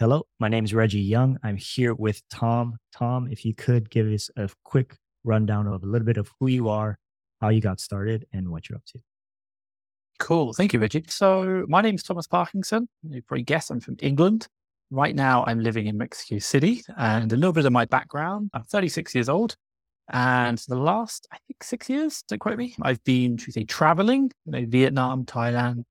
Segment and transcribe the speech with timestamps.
[0.00, 1.38] Hello, my name is Reggie Young.
[1.42, 2.78] I'm here with Tom.
[2.96, 6.46] Tom, if you could give us a quick rundown of a little bit of who
[6.46, 6.96] you are,
[7.42, 9.00] how you got started, and what you're up to.
[10.18, 10.54] Cool.
[10.54, 11.04] Thank you, Reggie.
[11.08, 12.88] So, my name is Thomas Parkinson.
[13.02, 14.48] You probably guess I'm from England.
[14.90, 16.82] Right now, I'm living in Mexico City.
[16.96, 19.54] And a little bit of my background I'm 36 years old.
[20.10, 24.32] And the last, I think, six years, don't quote me, I've been, should say, traveling,
[24.46, 25.84] you know, Vietnam, Thailand,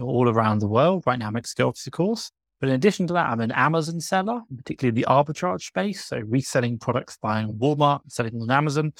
[0.00, 1.02] all around the world.
[1.08, 2.30] Right now, Mexico, of course.
[2.60, 6.04] But in addition to that, I'm an Amazon seller, particularly in the arbitrage space.
[6.04, 8.92] So reselling products buying Walmart, selling on Amazon.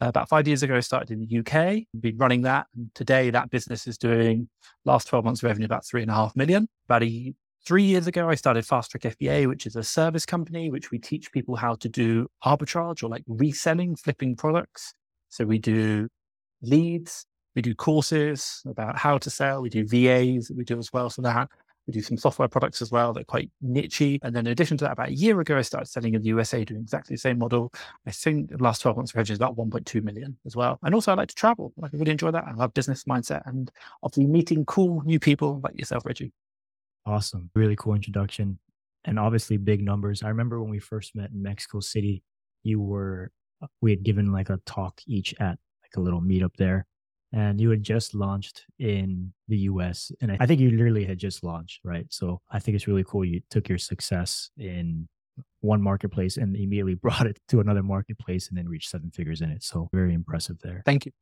[0.00, 2.66] Uh, about five years ago, I started in the UK, been running that.
[2.74, 4.48] And today that business is doing
[4.84, 6.66] last 12 months revenue about three and a half million.
[6.86, 7.34] About a,
[7.66, 10.98] three years ago, I started Fast Track FBA, which is a service company, which we
[10.98, 14.94] teach people how to do arbitrage or like reselling, flipping products.
[15.28, 16.08] So we do
[16.62, 21.10] leads, we do courses about how to sell, we do VAs, we do as well.
[21.10, 21.48] So that
[21.86, 24.18] we do some software products as well that are quite nichey.
[24.22, 26.28] And then in addition to that, about a year ago, I started selling in the
[26.28, 27.72] USA doing exactly the same model.
[28.06, 30.78] I think the last 12 months revenue is about 1.2 million as well.
[30.82, 31.72] And also I like to travel.
[31.76, 32.44] Like I really enjoy that.
[32.46, 33.70] I love business mindset and
[34.02, 36.32] obviously meeting cool new people like yourself, Reggie.
[37.06, 37.50] Awesome.
[37.54, 38.58] Really cool introduction.
[39.04, 40.22] And obviously big numbers.
[40.22, 42.22] I remember when we first met in Mexico City,
[42.62, 43.30] you were,
[43.82, 46.86] we had given like a talk each at like a little meetup there
[47.34, 50.12] and you had just launched in the US.
[50.20, 52.06] And I think you literally had just launched, right?
[52.10, 53.24] So I think it's really cool.
[53.24, 55.08] You took your success in
[55.60, 59.50] one marketplace and immediately brought it to another marketplace and then reached seven figures in
[59.50, 59.64] it.
[59.64, 60.82] So very impressive there.
[60.86, 61.12] Thank you.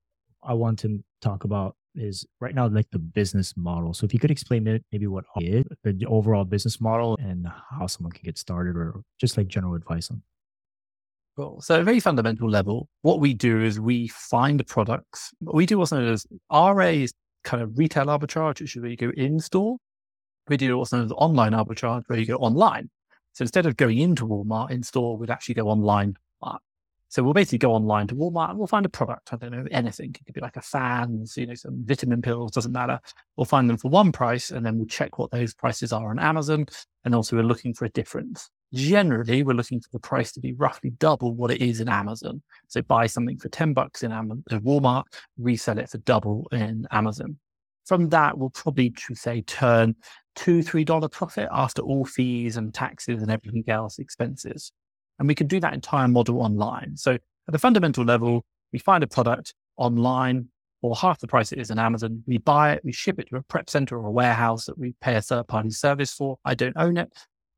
[0.44, 3.94] I want to talk about is right now like the business model.
[3.94, 7.86] So if you could explain it, maybe what is the overall business model and how
[7.86, 10.22] someone can get started or just like general advice on
[11.36, 11.62] Cool.
[11.62, 15.32] So, at a very fundamental level, what we do is we find products.
[15.40, 18.96] We do what's known as RA is kind of retail arbitrage, which is where you
[18.96, 19.78] go in store.
[20.48, 22.90] We do what's known as online arbitrage, where you go online.
[23.32, 26.16] So instead of going into Walmart in store, we'd actually go online.
[26.42, 26.58] Ah,
[27.08, 29.32] so we'll basically go online to Walmart and we'll find a product.
[29.32, 30.10] I don't know, anything.
[30.10, 33.00] It could be like a fan, you know, some vitamin pills, doesn't matter.
[33.36, 36.18] We'll find them for one price and then we'll check what those prices are on
[36.18, 36.66] Amazon.
[37.04, 40.52] And also we're looking for a difference generally we're looking for the price to be
[40.54, 42.42] roughly double what it is in Amazon.
[42.68, 45.04] So buy something for 10 bucks in Amazon, uh, Walmart,
[45.38, 47.38] resell it for double in Amazon.
[47.86, 49.96] From that, we'll probably say turn
[50.34, 54.72] two, three dollar profit after all fees and taxes and everything else expenses.
[55.18, 56.96] And we can do that entire model online.
[56.96, 60.48] So at the fundamental level, we find a product online
[60.80, 62.22] or half the price it is in Amazon.
[62.26, 64.94] We buy it, we ship it to a prep center or a warehouse that we
[65.00, 66.38] pay a third party service for.
[66.44, 67.12] I don't own it.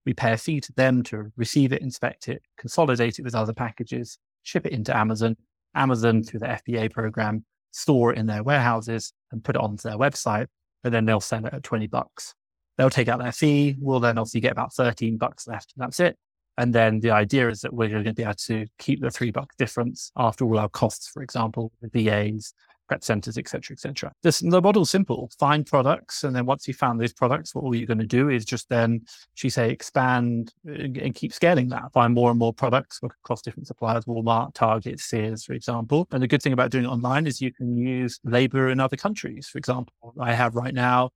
[0.07, 3.53] We pay a fee to them to receive it, inspect it, consolidate it with other
[3.53, 5.37] packages, ship it into Amazon.
[5.75, 9.99] Amazon, through the FBA program, store it in their warehouses and put it onto their
[9.99, 10.47] website.
[10.85, 12.35] And then they'll sell it at 20 bucks.
[12.77, 13.77] They'll take out their fee.
[13.81, 15.73] We'll then obviously get about 13 bucks left.
[15.77, 16.17] And that's it.
[16.57, 19.31] And then the idea is that we're going to be able to keep the three
[19.31, 22.55] buck difference after all our costs, for example, the VAs,
[22.89, 24.13] prep centers, et cetera, et cetera.
[24.23, 25.31] This, the model's simple.
[25.39, 26.25] Find products.
[26.25, 28.69] And then once you found those products, what all you're going to do is just
[28.69, 29.03] then,
[29.35, 31.93] she say, expand uh, and keep scaling that.
[31.93, 36.07] Find more and more products across different suppliers, Walmart, Target, Sears, for example.
[36.13, 38.97] And the good thing about doing it online is you can use labor in other
[38.97, 39.49] countries.
[39.49, 41.11] For example, I have right now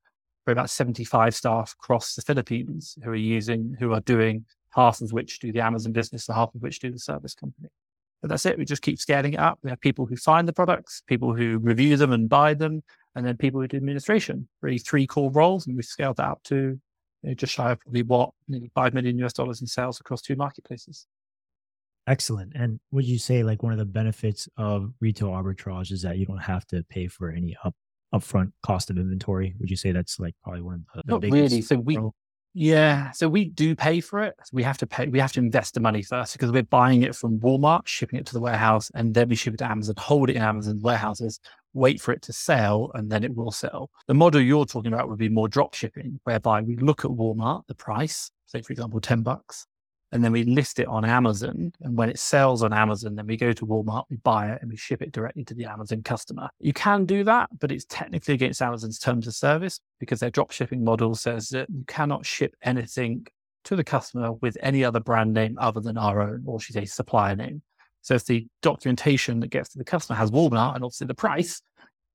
[0.46, 5.40] about 75 staff across the Philippines who are using, who are doing half of which
[5.40, 7.68] do the Amazon business, the half of which do the service company.
[8.20, 8.58] But that's it.
[8.58, 9.58] We just keep scaling it up.
[9.62, 12.82] We have people who find the products, people who review them and buy them,
[13.14, 14.48] and then people who do administration.
[14.60, 16.80] Really, three core roles, and we've scaled that up to
[17.22, 20.22] you know, just shy of probably what nearly five million US dollars in sales across
[20.22, 21.06] two marketplaces.
[22.06, 22.52] Excellent.
[22.54, 26.24] And would you say like one of the benefits of retail arbitrage is that you
[26.24, 27.74] don't have to pay for any up
[28.14, 29.54] upfront cost of inventory?
[29.60, 31.60] Would you say that's like probably one of the, the Not really.
[31.60, 31.98] So we
[32.60, 34.34] yeah, so we do pay for it.
[34.52, 35.06] We have to pay.
[35.06, 38.26] We have to invest the money first because we're buying it from Walmart, shipping it
[38.26, 41.38] to the warehouse, and then we ship it to Amazon, hold it in Amazon warehouses,
[41.72, 43.90] wait for it to sell, and then it will sell.
[44.08, 47.62] The model you're talking about would be more drop shipping, whereby we look at Walmart,
[47.68, 49.64] the price, say for example, ten bucks,
[50.12, 51.72] and then we list it on Amazon.
[51.82, 54.70] And when it sells on Amazon, then we go to Walmart, we buy it, and
[54.70, 56.48] we ship it directly to the Amazon customer.
[56.60, 60.50] You can do that, but it's technically against Amazon's terms of service because their drop
[60.50, 63.26] shipping model says that you cannot ship anything
[63.64, 66.86] to the customer with any other brand name other than our own, or she's a
[66.86, 67.60] supplier name.
[68.00, 71.60] So if the documentation that gets to the customer has Walmart and obviously the price,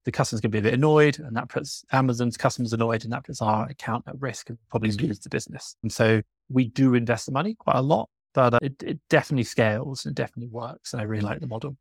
[0.06, 3.14] the customer's going to be a bit annoyed, and that puts Amazon's customers annoyed, and
[3.14, 5.76] that puts our account at risk and probably lose the business.
[5.84, 9.44] And so we do invest the money quite a lot, but uh, it, it definitely
[9.44, 10.94] scales and definitely works.
[10.94, 11.78] And I really like the model.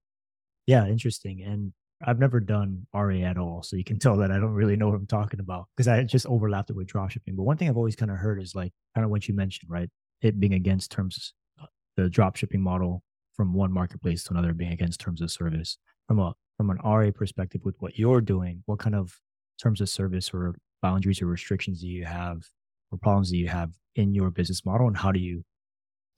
[0.67, 1.43] Yeah, interesting.
[1.43, 1.73] And
[2.05, 3.63] I've never done RA at all.
[3.63, 6.03] So you can tell that I don't really know what I'm talking about because I
[6.05, 7.37] just overlapped it with dropshipping.
[7.37, 9.71] But one thing I've always kind of heard is like kind of what you mentioned,
[9.71, 9.89] right?
[10.23, 11.67] it being against terms, uh,
[11.97, 13.03] the drop shipping model
[13.35, 15.79] from one marketplace to another being against terms of service.
[16.09, 19.19] From a from an RA perspective, with what you're doing, what kind of
[19.61, 22.43] terms of service or boundaries or restrictions do you have,
[22.93, 25.45] or problems that you have in your business model, and how do you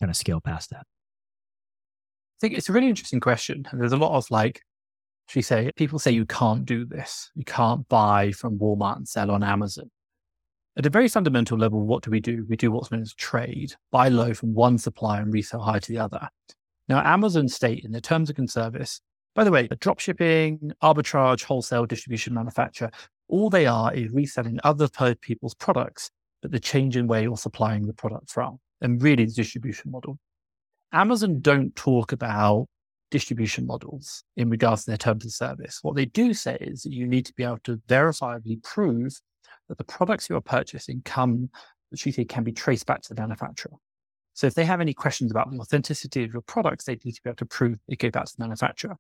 [0.01, 0.83] kind of scale past that?
[0.83, 3.67] I think it's a really interesting question.
[3.73, 4.61] There's a lot of like,
[5.29, 7.31] she say, people say you can't do this.
[7.35, 9.91] You can't buy from Walmart and sell on Amazon.
[10.77, 12.45] At a very fundamental level, what do we do?
[12.49, 15.93] We do what's known as trade, buy low from one supplier and resell high to
[15.93, 16.29] the other.
[16.89, 19.01] Now, Amazon state in their terms of service,
[19.35, 22.91] by the way, drop shipping, arbitrage, wholesale, distribution, manufacture,
[23.29, 24.89] all they are is reselling other
[25.21, 26.11] people's products,
[26.45, 30.19] but the change in where you're supplying the product from and really the distribution model.
[30.93, 32.67] Amazon don't talk about
[33.11, 35.79] distribution models in regards to their terms of service.
[35.81, 39.19] What they do say is that you need to be able to verifiably prove
[39.71, 41.49] that the products you are purchasing come,
[41.89, 43.73] which you say can be traced back to the manufacturer.
[44.35, 47.23] So if they have any questions about the authenticity of your products, they need to
[47.23, 48.99] be able to prove it goes back to the manufacturer.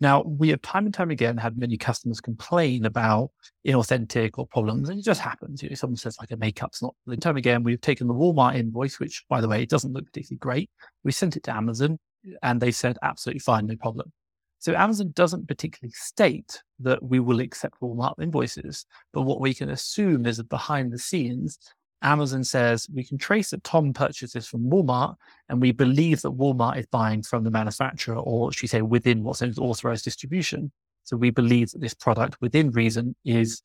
[0.00, 3.30] Now, we have time and time again had many customers complain about
[3.66, 5.62] inauthentic or problems, and it just happens.
[5.62, 6.94] You know, someone says like a makeup's not.
[7.06, 10.06] The time again, we've taken the Walmart invoice, which by the way, it doesn't look
[10.06, 10.70] particularly great.
[11.04, 11.98] We sent it to Amazon,
[12.42, 14.10] and they said absolutely fine, no problem.
[14.58, 19.70] So Amazon doesn't particularly state that we will accept Walmart invoices, but what we can
[19.70, 21.58] assume is that behind the scenes,
[22.02, 25.16] Amazon says we can trace that Tom purchases from Walmart
[25.48, 29.22] and we believe that Walmart is buying from the manufacturer or should we say within
[29.22, 30.72] what's known as authorized distribution.
[31.04, 33.60] So we believe that this product within reason is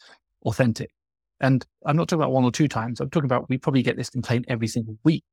[0.45, 0.91] authentic.
[1.39, 2.99] And I'm not talking about one or two times.
[2.99, 5.23] I'm talking about we probably get this complaint every single week,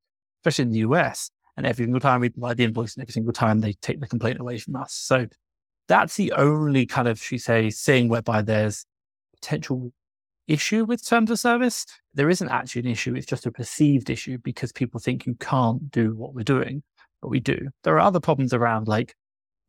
[0.40, 1.30] especially in the US.
[1.56, 4.06] And every single time we provide the invoice and every single time they take the
[4.06, 4.94] complaint away from us.
[4.94, 5.26] So
[5.88, 8.86] that's the only kind of, she say, thing whereby there's
[9.34, 9.92] potential
[10.48, 11.86] issue with terms of service.
[12.14, 13.14] There isn't actually an issue.
[13.14, 16.82] It's just a perceived issue because people think you can't do what we're doing,
[17.20, 17.68] but we do.
[17.84, 19.14] There are other problems around like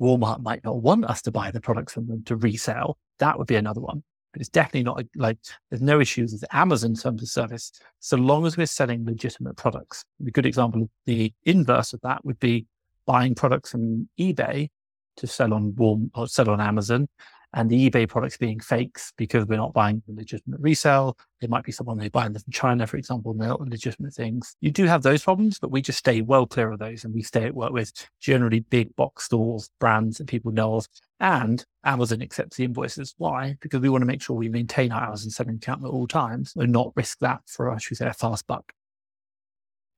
[0.01, 2.97] Walmart might not want us to buy the products from them to resell.
[3.19, 4.03] That would be another one.
[4.33, 5.37] But it's definitely not like
[5.69, 10.03] there's no issues with Amazon terms of service so long as we're selling legitimate products.
[10.25, 12.65] A good example, of the inverse of that would be
[13.05, 14.69] buying products from eBay
[15.17, 17.07] to sell on Walmart or sell on Amazon
[17.53, 21.17] and the eBay products being fakes because we're not buying legitimate resale.
[21.39, 24.13] It might be someone who's buying them from China, for example, and they're not legitimate
[24.13, 24.55] things.
[24.61, 27.21] You do have those problems, but we just stay well clear of those and we
[27.21, 30.87] stay at work with generally big box stores, brands that people know of.
[31.19, 33.13] And Amazon accepts the invoices.
[33.17, 33.55] Why?
[33.61, 36.53] Because we want to make sure we maintain our Amazon selling account at all times
[36.55, 38.73] and not risk that for, I should say, a fast buck.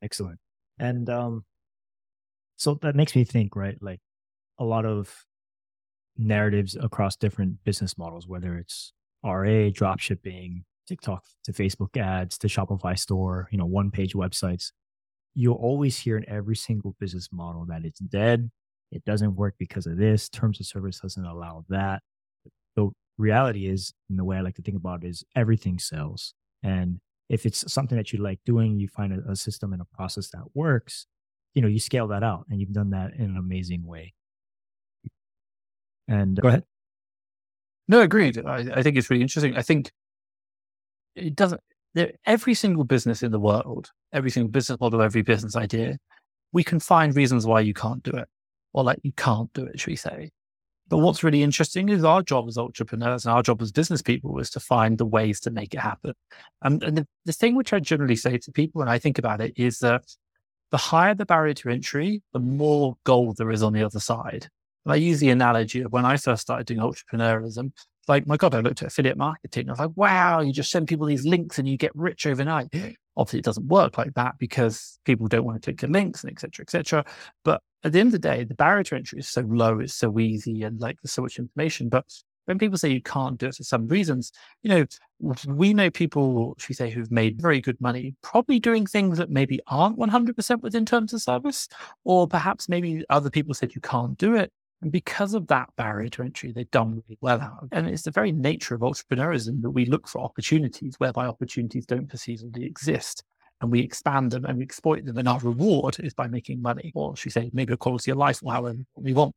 [0.02, 0.40] Excellent.
[0.78, 1.46] And um,
[2.58, 3.78] so that makes me think, right?
[3.82, 4.02] Like
[4.60, 5.26] a lot of
[6.18, 12.48] narratives across different business models, whether it's RA, drop shipping, TikTok to Facebook ads to
[12.48, 14.72] Shopify store, you know, one page websites.
[15.34, 18.50] You'll always hear in every single business model that it's dead.
[18.92, 20.30] It doesn't work because of this.
[20.30, 22.02] Terms of service doesn't allow that.
[22.76, 26.34] The reality is, and the way I like to think about it is everything sells.
[26.64, 29.96] And if it's something that you like doing, you find a, a system and a
[29.96, 31.08] process that works,
[31.54, 34.14] you know, you scale that out and you've done that in an amazing way.
[36.08, 36.64] And go ahead.
[37.88, 38.44] No, agreed.
[38.46, 39.56] I, I think it's really interesting.
[39.56, 39.92] I think
[41.16, 41.62] it doesn't,
[41.94, 45.98] there, every single business in the world, every single business model, every business idea,
[46.52, 48.28] we can find reasons why you can't do it
[48.74, 50.32] or like you can't do it, should we say.
[50.88, 54.38] But what's really interesting is our job as entrepreneurs and our job as business people
[54.40, 56.14] is to find the ways to make it happen.
[56.62, 59.54] and the, the thing which I generally say to people when I think about it
[59.56, 60.04] is that
[60.72, 64.48] the higher the barrier to entry, the more gold there is on the other side.
[64.86, 67.72] And I use the analogy of when I first started doing entrepreneurialism.
[68.08, 69.68] Like, my God, I looked at affiliate marketing.
[69.68, 72.68] I was like, wow, you just send people these links and you get rich overnight.
[73.18, 76.32] Obviously, it doesn't work like that because people don't want to click the links and
[76.32, 77.04] et cetera, et cetera.
[77.44, 79.96] But at the end of the day, the barrier to entry is so low, it's
[79.96, 81.90] so easy, and like there's so much information.
[81.90, 82.06] But
[82.46, 84.86] when people say you can't do it for some reasons, you know,
[85.48, 89.32] we know people, should we say, who've made very good money, probably doing things that
[89.32, 91.68] maybe aren't 100% within terms of service,
[92.04, 94.52] or perhaps maybe other people said you can't do it.
[94.82, 97.68] And because of that barrier to entry, they've done really well out.
[97.72, 102.10] And it's the very nature of entrepreneurism that we look for opportunities whereby opportunities don't
[102.10, 103.24] perceivably exist.
[103.62, 105.18] And we expand them and we exploit them.
[105.18, 108.18] And our reward is by making money, or should we say, maybe a quality of
[108.18, 109.34] life, or however we want,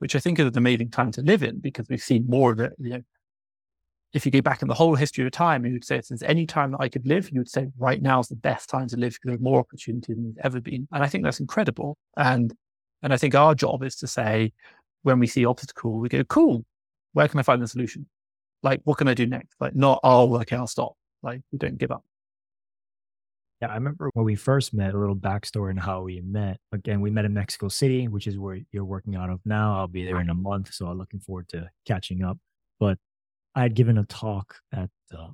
[0.00, 2.58] which I think is an amazing time to live in because we've seen more of
[2.58, 2.72] it.
[2.78, 3.02] You know,
[4.12, 6.44] if you go back in the whole history of time, you would say there's any
[6.44, 8.96] time that I could live, you would say right now is the best time to
[8.96, 10.86] live because there's more opportunities than there's ever been.
[10.92, 11.96] And I think that's incredible.
[12.16, 12.52] And
[13.02, 14.52] and I think our job is to say,
[15.02, 16.64] when we see obstacle, we go, cool,
[17.12, 18.06] where can I find the solution?
[18.62, 19.56] Like, what can I do next?
[19.60, 20.94] Like, not, oh, okay, I'll stop.
[21.22, 22.04] Like, we don't give up.
[23.60, 26.58] Yeah, I remember when we first met, a little backstory on how we met.
[26.72, 29.78] Again, we met in Mexico City, which is where you're working out of now.
[29.78, 32.38] I'll be there in a month, so I'm looking forward to catching up.
[32.80, 32.98] But
[33.54, 35.28] I had given a talk at uh,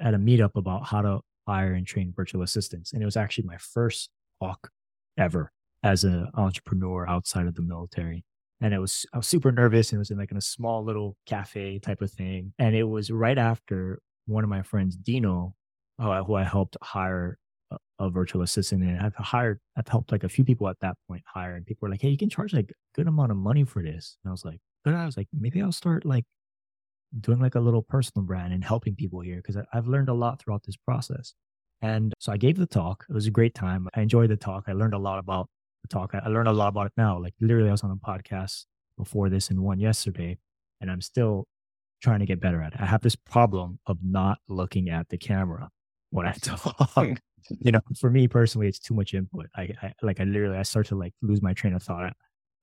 [0.00, 3.46] at a meetup about how to hire and train virtual assistants, and it was actually
[3.46, 4.70] my first talk
[5.16, 5.52] ever
[5.82, 8.24] as an entrepreneur outside of the military.
[8.60, 10.84] And it was I was super nervous, and it was in like in a small
[10.84, 12.52] little cafe type of thing.
[12.58, 15.54] And it was right after one of my friends, Dino,
[15.98, 17.38] uh, who I helped hire
[17.98, 21.22] a virtual assistant and I've hired, I've helped like a few people at that point
[21.26, 23.64] hire and people were like, Hey, you can charge like a good amount of money
[23.64, 24.18] for this.
[24.22, 26.24] And I was like, but I was like, maybe I'll start like
[27.20, 30.40] doing like a little personal brand and helping people here because I've learned a lot
[30.40, 31.34] throughout this process.
[31.80, 33.04] And so I gave the talk.
[33.08, 33.88] It was a great time.
[33.94, 34.64] I enjoyed the talk.
[34.68, 35.48] I learned a lot about
[35.88, 36.12] talk.
[36.14, 37.18] I learned a lot about it now.
[37.18, 38.64] Like literally, I was on a podcast
[38.98, 40.38] before this and one yesterday,
[40.80, 41.46] and I'm still
[42.02, 42.80] trying to get better at it.
[42.80, 45.70] I have this problem of not looking at the camera
[46.10, 47.18] when I talk
[47.60, 49.46] you know, for me personally, it's too much input.
[49.56, 52.12] I, I like, I literally, I start to like lose my train of thought.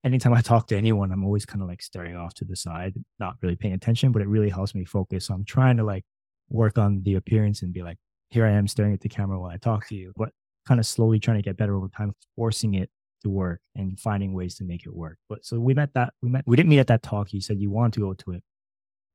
[0.03, 2.93] Anytime I talk to anyone, I'm always kind of like staring off to the side,
[3.19, 5.25] not really paying attention, but it really helps me focus.
[5.25, 6.05] So I'm trying to like
[6.49, 7.97] work on the appearance and be like,
[8.29, 10.29] here I am staring at the camera while I talk to you, but
[10.67, 12.89] kind of slowly trying to get better over time, forcing it
[13.21, 15.17] to work and finding ways to make it work.
[15.27, 17.33] But so we met that, we met, we didn't meet at that talk.
[17.33, 18.43] You said you want to go to it.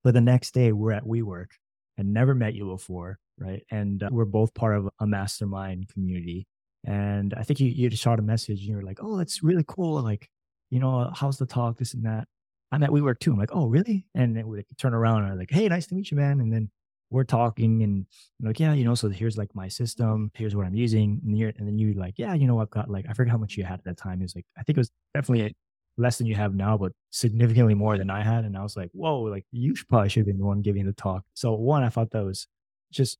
[0.02, 1.48] But the next day we're at WeWork
[1.96, 3.64] and never met you before right?
[3.70, 6.46] And uh, we're both part of a mastermind community.
[6.86, 9.42] And I think you, you just shot a message and you were like, oh, that's
[9.42, 10.02] really cool.
[10.02, 10.28] Like,
[10.70, 12.28] you know, how's the talk, this and that.
[12.72, 13.32] I'm at WeWork too.
[13.32, 14.04] I'm like, oh, really?
[14.14, 16.40] And then we turn around and I'm like, hey, nice to meet you, man.
[16.40, 16.70] And then
[17.14, 18.04] we're talking and
[18.40, 20.32] I'm like, yeah, you know, so here's like my system.
[20.34, 21.20] Here's what I'm using.
[21.24, 23.38] And, you're, and then you like, yeah, you know, I've got like, I forget how
[23.38, 24.20] much you had at that time.
[24.20, 25.56] It was like, I think it was definitely
[25.96, 28.44] less than you have now, but significantly more than I had.
[28.44, 30.92] And I was like, whoa, like you probably should have been the one giving the
[30.92, 31.22] talk.
[31.34, 32.48] So one, I thought that was
[32.90, 33.16] just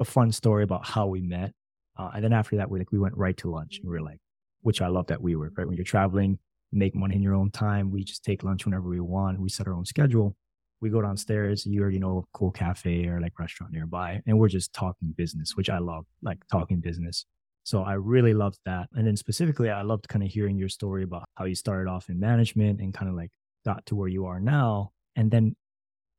[0.00, 1.52] a fun story about how we met.
[1.96, 3.78] Uh, and then after that, we like we went right to lunch.
[3.78, 4.18] And we were like,
[4.62, 6.40] which I love that we were right when you're traveling,
[6.72, 7.92] make money in your own time.
[7.92, 9.40] We just take lunch whenever we want.
[9.40, 10.34] We set our own schedule.
[10.82, 11.64] We go downstairs.
[11.64, 15.56] You already know a cool cafe or like restaurant nearby, and we're just talking business,
[15.56, 17.24] which I love, like talking business.
[17.64, 18.88] So I really loved that.
[18.92, 22.08] And then specifically, I loved kind of hearing your story about how you started off
[22.10, 23.30] in management and kind of like
[23.64, 24.90] got to where you are now.
[25.14, 25.54] And then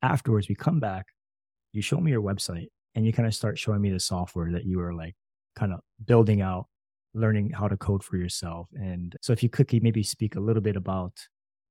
[0.01, 1.07] afterwards, we come back,
[1.73, 4.65] you show me your website and you kind of start showing me the software that
[4.65, 5.15] you were like
[5.55, 6.67] kind of building out
[7.13, 10.63] learning how to code for yourself and so if you could maybe speak a little
[10.63, 11.13] bit about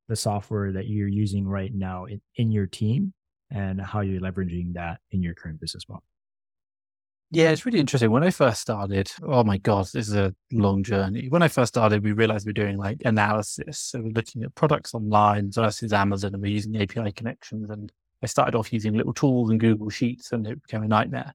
[0.08, 3.12] the software that you're using right now in, in your team
[3.50, 6.04] and how you're leveraging that in your current business model
[7.34, 8.10] yeah, it's really interesting.
[8.10, 11.30] When I first started, oh my God, this is a long journey.
[11.30, 13.78] When I first started, we realized we are doing like analysis.
[13.78, 17.70] So we're looking at products online versus Amazon and we're using API connections.
[17.70, 17.90] And
[18.22, 21.32] I started off using little tools and Google Sheets, and it became a nightmare.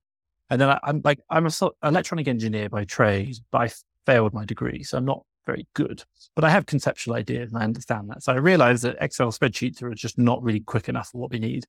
[0.51, 3.71] And then I, am like, I'm an electronic engineer by trade, but I
[4.05, 6.03] failed my degree, so I'm not very good.
[6.35, 8.21] But I have conceptual ideas, and I understand that.
[8.21, 11.39] So I realized that Excel spreadsheets are just not really quick enough for what we
[11.39, 11.65] need.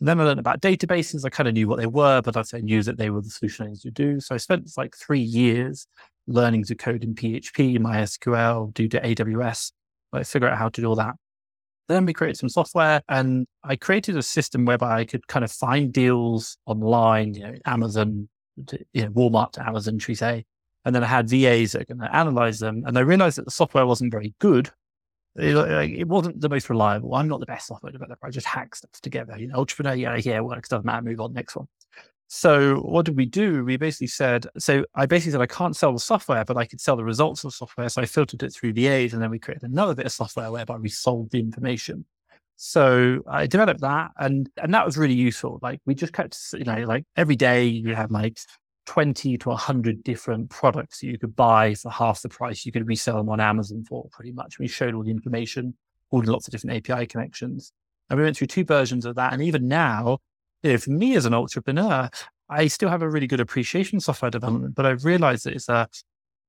[0.00, 1.24] And then I learned about databases.
[1.26, 3.66] I kind of knew what they were, but I knew that they were the solution
[3.66, 4.20] I needed to do.
[4.20, 5.86] So I spent like three years
[6.28, 9.72] learning to code in PHP, MySQL, do to AWS,
[10.12, 11.16] like figure out how to do all that.
[11.88, 15.50] Then we created some software and I created a system whereby I could kind of
[15.50, 18.28] find deals online, you know, Amazon,
[18.66, 20.44] to, you know, Walmart to Amazon, should we say.
[20.88, 22.82] And then I had VAs that to analyze them.
[22.86, 24.70] And I realized that the software wasn't very good.
[25.36, 27.14] It, it, wasn't the most reliable.
[27.14, 28.26] I'm not the best software developer.
[28.26, 29.36] I just hack stuff together.
[29.38, 31.68] You know, entrepreneur, yeah, yeah, works, doesn't matter, move on, next one.
[32.28, 33.66] So what did we do?
[33.66, 36.80] We basically said, so I basically said I can't sell the software, but I could
[36.80, 37.90] sell the results of the software.
[37.90, 40.76] So I filtered it through VAs and then we created another bit of software whereby
[40.76, 42.06] we sold the information.
[42.56, 45.58] So I developed that and and that was really useful.
[45.60, 48.38] Like we just kept, you know, like every day you have like
[48.88, 52.88] 20 to 100 different products that you could buy for half the price you could
[52.88, 54.58] resell them on Amazon for pretty much.
[54.58, 55.74] We showed all the information,
[56.10, 57.70] all the lots of different API connections.
[58.08, 59.34] And we went through two versions of that.
[59.34, 60.20] And even now,
[60.62, 62.08] you know, for me as an entrepreneur,
[62.48, 65.86] I still have a really good appreciation software development, but I've realized that it's a,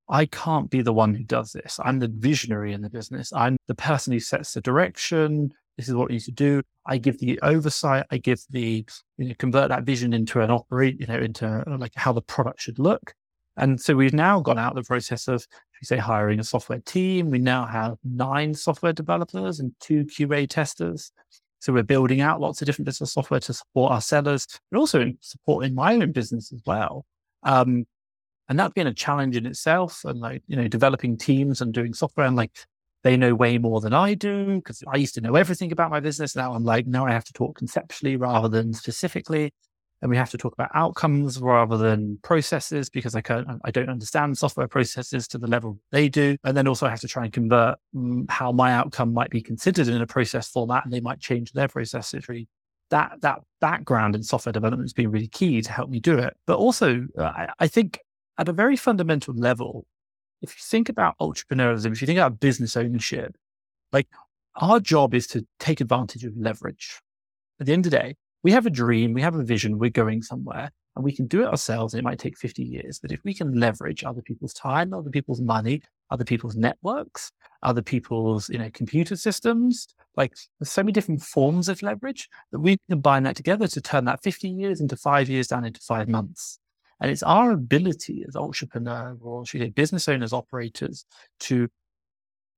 [0.07, 1.77] I can't be the one who does this.
[1.83, 3.33] I'm the visionary in the business.
[3.33, 5.51] I'm the person who sets the direction.
[5.79, 6.61] This is what we to do.
[6.85, 8.05] I give the oversight.
[8.11, 8.85] I give the,
[9.17, 12.21] you know, convert that vision into an operate, you know, into uh, like how the
[12.21, 13.13] product should look.
[13.55, 15.47] And so we've now gone out the process of,
[15.81, 17.29] we say, hiring a software team.
[17.31, 21.13] We now have nine software developers and two QA testers.
[21.59, 24.79] So we're building out lots of different bits of software to support our sellers, but
[24.79, 27.05] also in supporting my own business as well.
[27.43, 27.85] Um,
[28.49, 30.03] and that's been a challenge in itself.
[30.03, 32.51] And like, you know, developing teams and doing software and like
[33.03, 35.99] they know way more than I do because I used to know everything about my
[35.99, 36.35] business.
[36.35, 39.53] Now I'm like, now I have to talk conceptually rather than specifically.
[40.01, 43.89] and we have to talk about outcomes rather than processes because I can't, I don't
[43.89, 46.37] understand software processes to the level they do.
[46.43, 49.41] And then also I have to try and convert mm, how my outcome might be
[49.41, 52.29] considered in a process format and they might change their processes.
[52.29, 52.47] Really,
[52.91, 56.35] that, that background in software development has been really key to help me do it.
[56.45, 57.99] But also, uh, I, I think
[58.37, 59.85] at a very fundamental level,
[60.41, 63.35] if you think about entrepreneurialism, if you think about business ownership,
[63.91, 64.07] like
[64.55, 66.99] our job is to take advantage of leverage.
[67.59, 69.89] At the end of the day, we have a dream, we have a vision, we're
[69.89, 71.93] going somewhere and we can do it ourselves.
[71.93, 75.09] And it might take 50 years, but if we can leverage other people's time, other
[75.09, 77.31] people's money, other people's networks,
[77.63, 82.59] other people's, you know, computer systems, like there's so many different forms of leverage that
[82.59, 85.81] we can combine that together to turn that 50 years into five years down into
[85.81, 86.59] five months.
[87.01, 91.05] And it's our ability as entrepreneurs or should say business owners, operators
[91.41, 91.69] to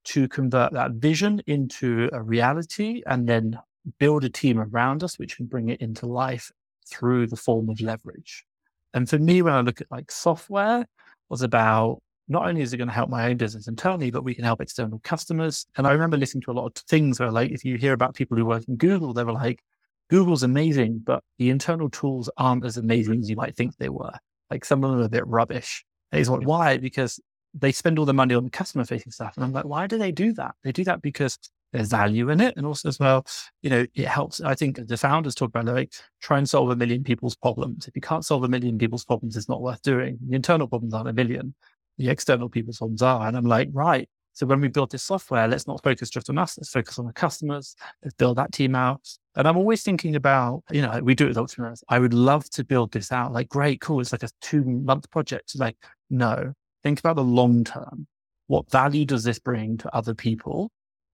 [0.03, 3.60] to convert that vision into a reality and then
[4.00, 6.51] build a team around us which can bring it into life
[6.89, 8.43] through the form of leverage.
[8.95, 10.88] And for me, when I look at like software,
[11.29, 14.36] was about not only is it going to help my own business internally, but we
[14.36, 15.65] can help external customers.
[15.77, 18.15] And I remember listening to a lot of things where, like, if you hear about
[18.15, 19.62] people who work in Google, they were like,
[20.10, 24.12] Google's amazing, but the internal tools aren't as amazing as you might think they were.
[24.51, 25.86] Like some of them are a bit rubbish.
[26.12, 26.77] And he's like, why?
[26.77, 27.20] Because
[27.53, 29.34] they spend all the money on customer facing stuff.
[29.36, 30.55] And I'm like, why do they do that?
[30.63, 31.39] They do that because
[31.72, 32.55] there's value in it.
[32.58, 33.25] And also as well,
[33.62, 34.41] you know, it helps.
[34.41, 37.88] I think the founders talk about like try and solve a million people's problems.
[37.88, 40.17] If you can't solve a million people's problems, it's not worth doing.
[40.27, 41.55] The internal problems aren't a million.
[41.98, 43.27] The external people's problems are.
[43.27, 44.10] And I'm like, right.
[44.34, 46.58] So when we build this software, let's not focus just on us.
[46.58, 47.75] Let's focus on the customers.
[48.03, 49.08] Let's build that team out.
[49.35, 51.83] And I'm always thinking about, you know, we do it with entrepreneurs.
[51.88, 53.31] I would love to build this out.
[53.31, 54.01] Like, great, cool.
[54.01, 55.57] It's like a two month project.
[55.57, 55.77] Like,
[56.09, 58.07] no, think about the long term.
[58.47, 60.71] What value does this bring to other people?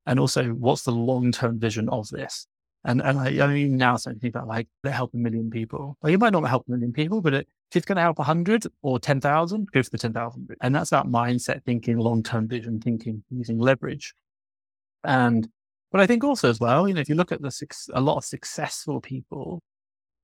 [0.08, 2.48] And also, what's the long term vision of this?
[2.84, 5.98] And and I, I mean, now something about like they help a million people.
[6.02, 8.18] Well, you might not help a million people, but it, if it's going to help
[8.18, 10.50] a hundred or ten thousand, go for the ten thousand.
[10.62, 14.14] And that's that mindset thinking, long term vision thinking, using leverage.
[15.04, 15.48] And
[15.92, 17.52] but I think also as well, you know, if you look at the
[17.94, 19.62] a lot of successful people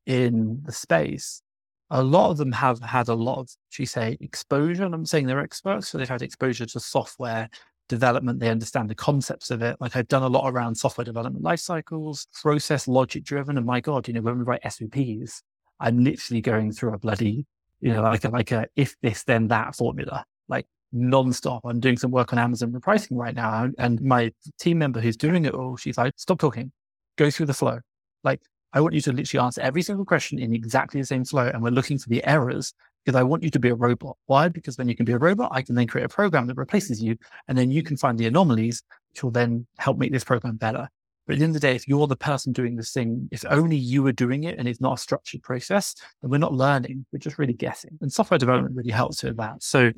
[0.06, 1.42] in the space,
[1.90, 4.84] a lot of them have had a lot of, should say, exposure.
[4.84, 7.50] And I'm saying they're experts, so they've had exposure to software
[7.88, 8.40] development.
[8.40, 9.78] They understand the concepts of it.
[9.80, 13.58] Like I've done a lot around software development life cycles, process logic driven.
[13.58, 15.44] And my God, you know, when we write SOPs,
[15.80, 17.46] I'm literally going through a bloody,
[17.80, 21.62] you know, like a, like a if this then that formula, like nonstop.
[21.64, 23.70] I'm doing some work on Amazon repricing right now.
[23.78, 26.72] And my team member who's doing it all, she's like, stop talking,
[27.18, 27.80] go through the flow.
[28.24, 28.42] Like
[28.74, 31.48] I want you to literally answer every single question in exactly the same flow.
[31.48, 34.18] And we're looking for the errors because I want you to be a robot.
[34.28, 34.48] Why?
[34.48, 37.02] Because when you can be a robot, I can then create a program that replaces
[37.02, 37.18] you.
[37.48, 40.88] And then you can find the anomalies, which will then help make this program better.
[41.26, 43.46] But at the end of the day, if you're the person doing this thing, if
[43.50, 47.06] only you are doing it and it's not a structured process, then we're not learning.
[47.12, 47.98] We're just really guessing.
[48.02, 49.64] And software development really helps with that.
[49.64, 49.92] So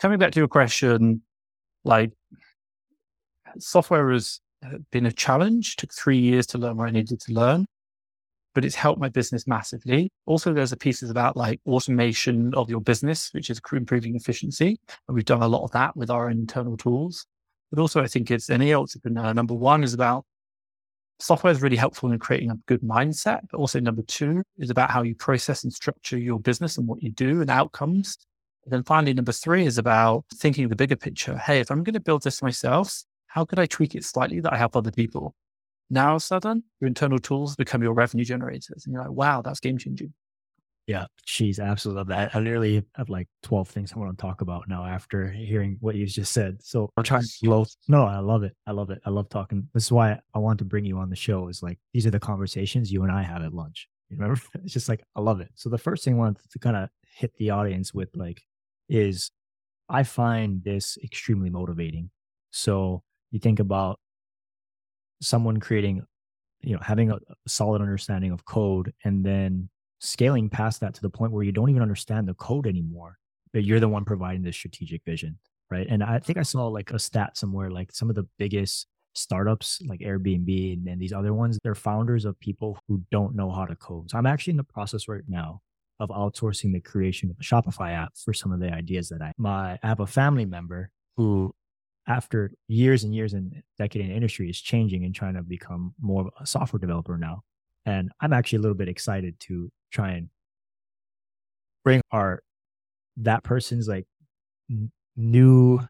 [0.00, 1.22] coming back to your question,
[1.84, 2.12] like
[3.58, 7.32] software has uh, been a challenge, took three years to learn what I needed to
[7.32, 7.66] learn
[8.54, 10.10] but it's helped my business massively.
[10.26, 14.78] Also, there's a pieces about like automation of your business, which is improving efficiency.
[15.08, 17.26] And we've done a lot of that with our internal tools.
[17.70, 19.34] But also, I think it's any entrepreneur.
[19.34, 20.24] Number one is about
[21.18, 23.40] software is really helpful in creating a good mindset.
[23.50, 27.02] But also, number two is about how you process and structure your business and what
[27.02, 28.16] you do and outcomes.
[28.64, 31.36] And then finally, number three is about thinking the bigger picture.
[31.36, 34.52] Hey, if I'm going to build this myself, how could I tweak it slightly that
[34.52, 35.34] I help other people?
[35.90, 38.84] Now, all of a sudden, your internal tools become your revenue generators.
[38.84, 40.14] And you're like, wow, that's game changing.
[40.86, 42.34] Yeah, she's absolutely that.
[42.34, 45.94] I literally have like 12 things I want to talk about now after hearing what
[45.94, 46.62] you just said.
[46.62, 47.64] So I'm trying to slow.
[47.88, 48.54] No, I love it.
[48.66, 49.00] I love it.
[49.06, 49.66] I love talking.
[49.72, 52.10] This is why I want to bring you on the show is like, these are
[52.10, 53.88] the conversations you and I have at lunch.
[54.10, 54.40] You remember?
[54.62, 55.50] It's just like, I love it.
[55.54, 58.42] So the first thing I wanted to kind of hit the audience with like
[58.88, 59.30] is
[59.88, 62.10] I find this extremely motivating.
[62.50, 63.98] So you think about
[65.20, 66.02] someone creating,
[66.62, 69.68] you know, having a solid understanding of code and then
[70.00, 73.18] scaling past that to the point where you don't even understand the code anymore,
[73.52, 75.38] but you're the one providing the strategic vision.
[75.70, 75.86] Right.
[75.88, 79.80] And I think I saw like a stat somewhere, like some of the biggest startups
[79.86, 83.64] like Airbnb and, and these other ones, they're founders of people who don't know how
[83.64, 84.10] to code.
[84.10, 85.60] So I'm actually in the process right now
[86.00, 89.32] of outsourcing the creation of a Shopify app for some of the ideas that I
[89.38, 91.54] my I have a family member who
[92.06, 96.22] after years and years and decade in industry is changing and trying to become more
[96.22, 97.42] of a software developer now.
[97.86, 100.28] And I'm actually a little bit excited to try and
[101.82, 102.42] bring our
[103.18, 104.06] that person's like
[104.70, 105.80] n- new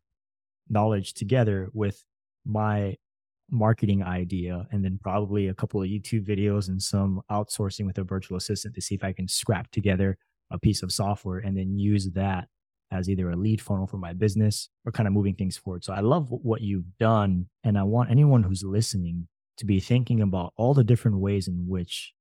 [0.68, 2.02] knowledge together with
[2.44, 2.96] my
[3.50, 8.04] marketing idea and then probably a couple of YouTube videos and some outsourcing with a
[8.04, 10.16] virtual assistant to see if I can scrap together
[10.50, 12.48] a piece of software and then use that
[12.90, 15.84] as either a lead funnel for my business or kind of moving things forward.
[15.84, 17.46] So I love what you've done.
[17.64, 19.26] And I want anyone who's listening
[19.58, 22.12] to be thinking about all the different ways in which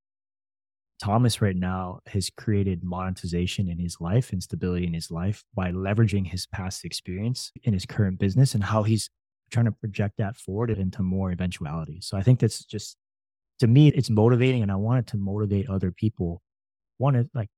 [1.02, 5.72] Thomas right now has created monetization in his life and stability in his life by
[5.72, 9.10] leveraging his past experience in his current business and how he's
[9.54, 12.00] trying to project that forward into more eventuality.
[12.02, 12.98] So I think that's just
[13.60, 16.42] to me, it's motivating and I wanted to motivate other people.
[17.00, 17.50] Wanted like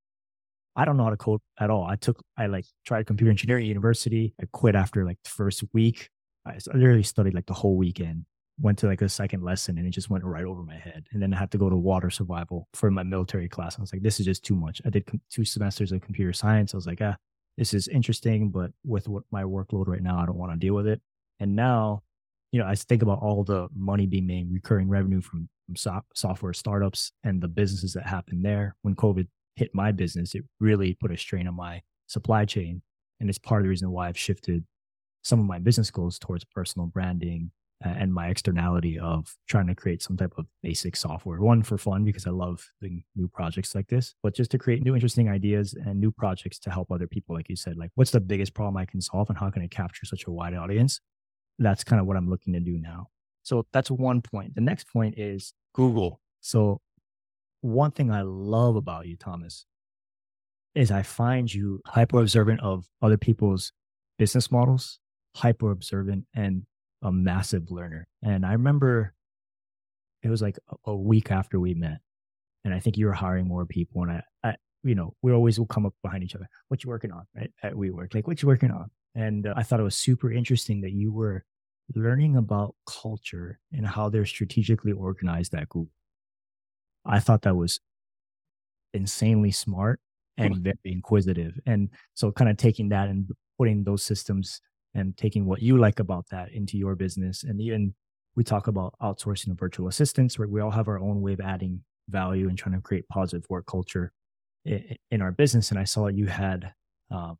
[0.76, 1.84] I don't know how to code at all.
[1.84, 4.34] I took, I like tried computer engineering at university.
[4.40, 6.10] I quit after like the first week.
[6.46, 8.26] I literally studied like the whole weekend,
[8.60, 11.06] went to like a second lesson and it just went right over my head.
[11.12, 13.78] And then I had to go to water survival for my military class.
[13.78, 14.82] I was like, this is just too much.
[14.84, 16.74] I did com- two semesters of computer science.
[16.74, 17.16] I was like, ah,
[17.56, 20.74] this is interesting, but with what my workload right now, I don't want to deal
[20.74, 21.00] with it.
[21.40, 22.02] And now,
[22.52, 26.52] you know, I think about all the money being made, recurring revenue from, so- software
[26.52, 31.10] startups and the businesses that happened there when COVID hit my business, it really put
[31.10, 32.82] a strain on my supply chain.
[33.20, 34.64] And it's part of the reason why I've shifted
[35.22, 37.50] some of my business goals towards personal branding
[37.82, 41.40] and my externality of trying to create some type of basic software.
[41.40, 44.82] One for fun because I love doing new projects like this, but just to create
[44.82, 47.34] new interesting ideas and new projects to help other people.
[47.34, 49.66] Like you said, like what's the biggest problem I can solve and how can I
[49.66, 51.00] capture such a wide audience?
[51.58, 53.08] That's kind of what I'm looking to do now.
[53.42, 54.54] So that's one point.
[54.54, 56.20] The next point is Google.
[56.40, 56.80] So
[57.60, 59.66] one thing I love about you, Thomas,
[60.74, 63.72] is I find you hyper observant of other people's
[64.18, 64.98] business models,
[65.34, 66.64] hyper observant, and
[67.02, 68.08] a massive learner.
[68.22, 69.14] And I remember
[70.22, 71.98] it was like a week after we met,
[72.64, 74.02] and I think you were hiring more people.
[74.02, 76.48] And I, I you know, we always will come up behind each other.
[76.68, 77.26] What you working on?
[77.34, 77.50] Right?
[77.62, 78.90] At WeWork, like what you working on?
[79.16, 81.44] And uh, I thought it was super interesting that you were
[81.94, 85.90] learning about culture and how they're strategically organized at Google.
[87.04, 87.80] I thought that was
[88.92, 90.00] insanely smart
[90.38, 91.58] and very inquisitive.
[91.64, 94.60] And so kind of taking that and putting those systems
[94.94, 97.42] and taking what you like about that into your business.
[97.42, 97.94] And even
[98.34, 101.40] we talk about outsourcing of virtual assistants, where we all have our own way of
[101.40, 104.12] adding value and trying to create positive work culture
[104.64, 105.70] in our business.
[105.70, 106.72] And I saw you had
[107.10, 107.38] um,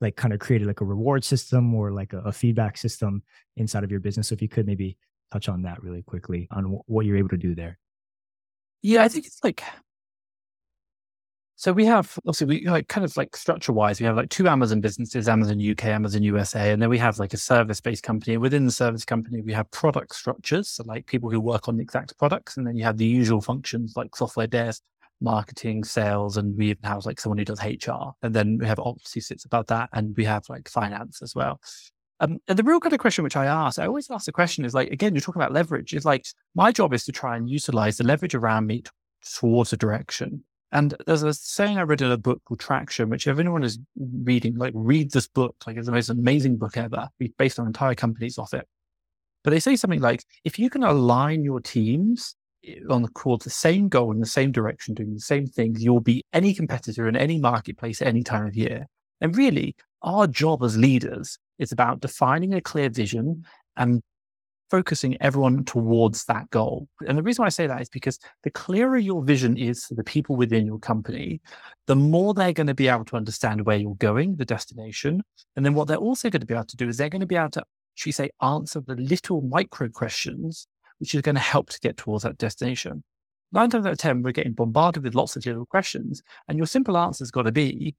[0.00, 3.22] like kind of created like a reward system or like a, a, feedback system
[3.56, 4.28] inside of your business.
[4.28, 4.96] So if you could maybe
[5.30, 7.78] touch on that really quickly on w- what you're able to do there.
[8.82, 9.62] Yeah, I think it's like
[11.60, 14.48] so we have obviously we like kind of like structure wise, we have like two
[14.48, 18.38] Amazon businesses, Amazon UK, Amazon USA, and then we have like a service based company.
[18.38, 21.82] Within the service company, we have product structures, so like people who work on the
[21.82, 24.82] exact products, and then you have the usual functions like software desk,
[25.20, 28.12] marketing, sales, and we even have like someone who does HR.
[28.22, 31.60] And then we have who sits above that, and we have like finance as well.
[32.20, 34.64] Um, and the real kind of question which I ask, I always ask the question
[34.64, 35.94] is like, again, you're talking about leverage.
[35.94, 38.82] Is like, my job is to try and utilize the leverage around me
[39.38, 40.44] towards a direction.
[40.72, 43.78] And there's a saying I read in a book called Traction, which if anyone is
[43.96, 47.08] reading, like read this book, like it's the most amazing book ever.
[47.18, 48.68] We based our entire companies off it.
[49.42, 52.36] But they say something like, if you can align your teams
[52.88, 56.00] on the towards the same goal in the same direction, doing the same things, you'll
[56.00, 58.86] be any competitor in any marketplace at any time of year.
[59.20, 63.44] And really, our job as leaders is about defining a clear vision
[63.76, 64.02] and
[64.70, 66.88] focusing everyone towards that goal.
[67.06, 69.94] And the reason why I say that is because the clearer your vision is for
[69.94, 71.40] the people within your company,
[71.86, 75.22] the more they're going to be able to understand where you're going, the destination.
[75.56, 77.26] And then what they're also going to be able to do is they're going to
[77.26, 77.64] be able to,
[78.06, 80.68] we say, answer the little micro questions,
[81.00, 83.02] which is going to help to get towards that destination.
[83.52, 86.22] Nine times out of 10, we're getting bombarded with lots of little questions.
[86.46, 87.96] And your simple answer has got to be,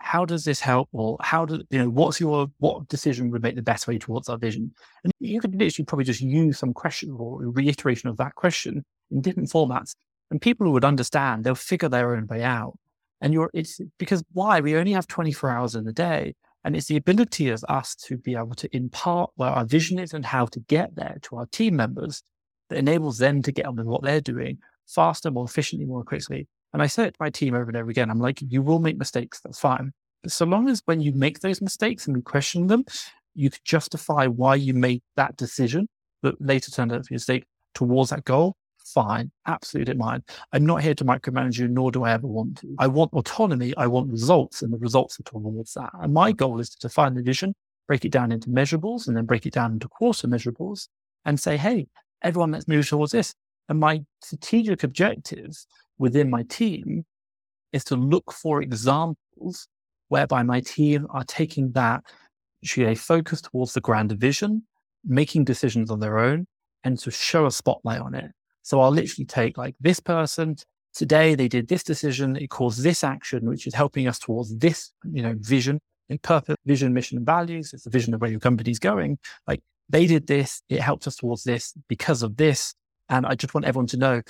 [0.00, 3.54] how does this help or how do you know what's your what decision would make
[3.54, 4.72] the best way towards our vision
[5.04, 9.20] and you could literally probably just use some question or reiteration of that question in
[9.20, 9.94] different formats
[10.30, 12.78] and people would understand they'll figure their own way out
[13.20, 16.34] and you're it's because why we only have 24 hours in a day
[16.64, 20.14] and it's the ability of us to be able to impart where our vision is
[20.14, 22.22] and how to get there to our team members
[22.70, 26.48] that enables them to get on with what they're doing faster more efficiently more quickly
[26.72, 28.10] and I say it to my team over and over again.
[28.10, 29.40] I'm like, you will make mistakes.
[29.40, 29.92] That's fine.
[30.22, 32.84] But so long as when you make those mistakes and we question them,
[33.34, 35.88] you can justify why you made that decision
[36.22, 39.30] that later turned out to be a mistake towards that goal, fine.
[39.46, 40.22] Absolutely mine.
[40.52, 42.74] I'm not here to micromanage you, nor do I ever want to.
[42.78, 43.74] I want autonomy.
[43.76, 45.90] I want results, and the results are towards that.
[45.94, 47.54] And my goal is to define the vision,
[47.86, 50.88] break it down into measurables, and then break it down into quarter measurables
[51.24, 51.86] and say, hey,
[52.22, 53.34] everyone, let's move towards this.
[53.68, 55.66] And my strategic objectives
[55.98, 57.04] within my team
[57.72, 59.68] is to look for examples
[60.08, 62.02] whereby my team are taking that,
[62.62, 64.62] should focus towards the grander vision,
[65.04, 66.46] making decisions on their own,
[66.84, 68.30] and to show a spotlight on it.
[68.62, 70.56] So I'll literally take like this person
[70.92, 72.36] today, they did this decision.
[72.36, 76.56] It caused this action, which is helping us towards this, you know, vision and purpose,
[76.66, 77.72] vision, mission and values.
[77.72, 79.18] It's the vision of where your company's going.
[79.46, 80.62] Like they did this.
[80.68, 82.74] It helped us towards this because of this.
[83.08, 84.22] And I just want everyone to know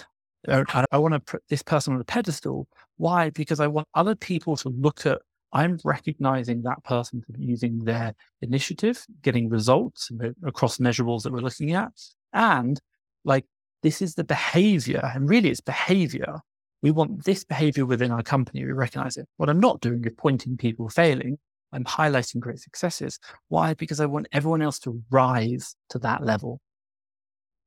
[0.48, 2.66] uh, I want to put this person on a pedestal.
[2.96, 3.30] Why?
[3.30, 5.20] Because I want other people to look at,
[5.52, 10.10] I'm recognizing that person using their initiative, getting results
[10.44, 11.92] across measurables that we're looking at.
[12.32, 12.80] And
[13.24, 13.44] like,
[13.82, 16.40] this is the behavior, and really it's behavior.
[16.82, 18.64] We want this behavior within our company.
[18.64, 19.26] We recognize it.
[19.36, 21.38] What I'm not doing is pointing people failing.
[21.72, 23.18] I'm highlighting great successes.
[23.48, 23.74] Why?
[23.74, 26.60] Because I want everyone else to rise to that level.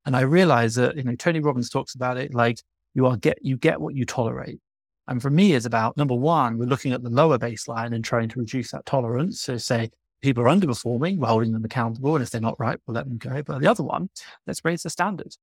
[0.06, 2.60] And I realize that, you know, Tony Robbins talks about it like
[2.94, 4.60] you are get, you get what you tolerate.
[5.08, 8.30] And for me, it's about number one, we're looking at the lower baseline and trying
[8.30, 9.42] to reduce that tolerance.
[9.42, 9.89] So say
[10.22, 12.16] people are underperforming, we're holding them accountable.
[12.16, 13.42] And if they're not right, we'll let them go.
[13.44, 14.10] But the other one,
[14.48, 15.34] let's raise the standard.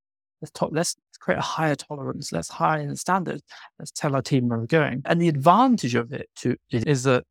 [0.41, 2.33] Let's talk, let's create a higher tolerance.
[2.33, 3.43] Let's higher the standard.
[3.79, 5.03] Let's tell our team where we're going.
[5.05, 7.25] And the advantage of it to, is, is that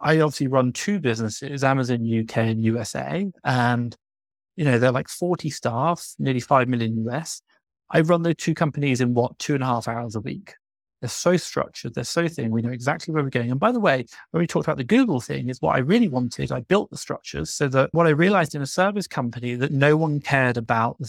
[0.00, 3.30] I obviously run two businesses, Amazon UK and USA.
[3.44, 3.96] And
[4.56, 7.40] you know, they're like 40 staff, nearly 5 million US.
[7.90, 10.54] I run those two companies in what, two and a half hours a week.
[11.00, 12.50] They're so structured, they're so thin.
[12.50, 13.52] We know exactly where we're going.
[13.52, 16.08] And by the way, when we talked about the Google thing, is what I really
[16.08, 16.50] wanted.
[16.50, 19.96] I built the structures so that what I realized in a service company that no
[19.96, 21.08] one cared about the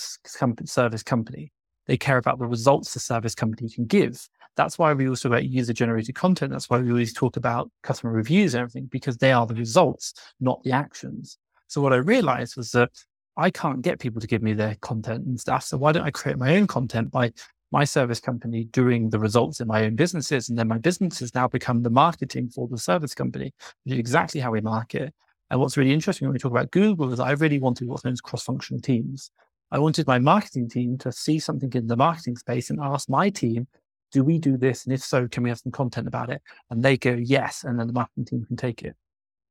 [0.65, 1.51] service company.
[1.87, 4.29] They care about the results the service company can give.
[4.59, 6.51] That's why we also about user generated content.
[6.51, 10.13] That's why we always talk about customer reviews and everything, because they are the results,
[10.41, 11.37] not the actions.
[11.67, 12.89] So what I realized was that
[13.37, 15.63] I can't get people to give me their content and stuff.
[15.63, 17.31] So why don't I create my own content by
[17.71, 20.49] my service company doing the results in my own businesses?
[20.49, 23.53] And then my businesses now become the marketing for the service company,
[23.85, 25.13] which is exactly how we market.
[25.49, 28.11] And what's really interesting when we talk about Google is I really wanted what's known
[28.11, 29.31] as cross-functional teams.
[29.71, 33.29] I wanted my marketing team to see something in the marketing space and ask my
[33.29, 33.65] team,
[34.11, 34.85] do we do this?
[34.85, 36.41] And if so, can we have some content about it?
[36.69, 37.63] And they go, yes.
[37.63, 38.95] And then the marketing team can take it.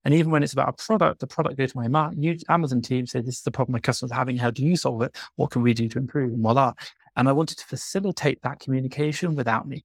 [0.04, 2.12] And even when it's about a product, the product goes to my Mar-
[2.48, 4.36] Amazon team, say, this is the problem my customers are having.
[4.36, 5.16] How do you solve it?
[5.36, 6.32] What can we do to improve?
[6.32, 6.72] And voila.
[7.16, 9.84] And I wanted to facilitate that communication without me,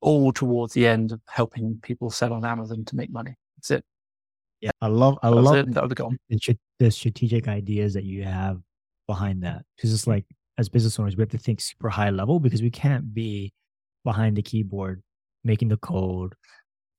[0.00, 3.34] all towards the end of helping people sell on Amazon to make money.
[3.56, 3.84] That's it.
[4.60, 5.74] Yeah, I love, I that love it.
[5.74, 8.60] That the, the strategic ideas that you have
[9.06, 9.62] behind that.
[9.76, 10.26] Because it's like,
[10.58, 13.52] as business owners, we have to think super high level because we can't be
[14.04, 15.02] behind the keyboard
[15.44, 16.34] making the code,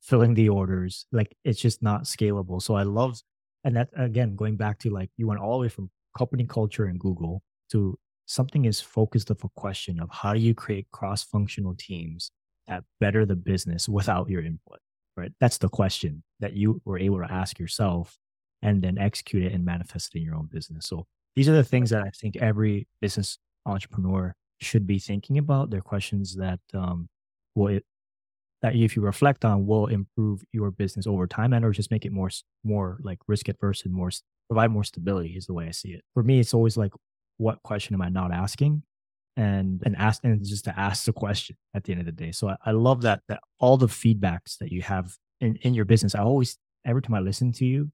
[0.02, 1.08] filling the orders.
[1.12, 2.62] Like it's just not scalable.
[2.62, 3.20] So I love,
[3.64, 6.86] and that again, going back to like you went all the way from company culture
[6.86, 7.42] and Google
[7.72, 12.32] to something is focused of a question of how do you create cross-functional teams
[12.68, 14.80] that better the business without your input,
[15.18, 15.32] right?
[15.40, 18.18] That's the question that you were able to ask yourself
[18.62, 20.88] and then execute it and manifest it in your own business.
[20.88, 25.70] So these are the things that I think every business entrepreneur should be thinking about.
[25.70, 27.10] They're questions that um,
[27.56, 27.80] will
[28.62, 32.06] that if you reflect on will improve your business over time and or just make
[32.06, 32.30] it more
[32.64, 34.10] more like risk adverse and more
[34.50, 36.04] provide more stability is the way I see it.
[36.14, 36.92] For me, it's always like,
[37.38, 38.84] what question am I not asking?
[39.38, 42.32] And and ask and just to ask the question at the end of the day.
[42.32, 45.86] So I, I love that that all the feedbacks that you have in, in your
[45.86, 47.92] business, I always every time I listen to you,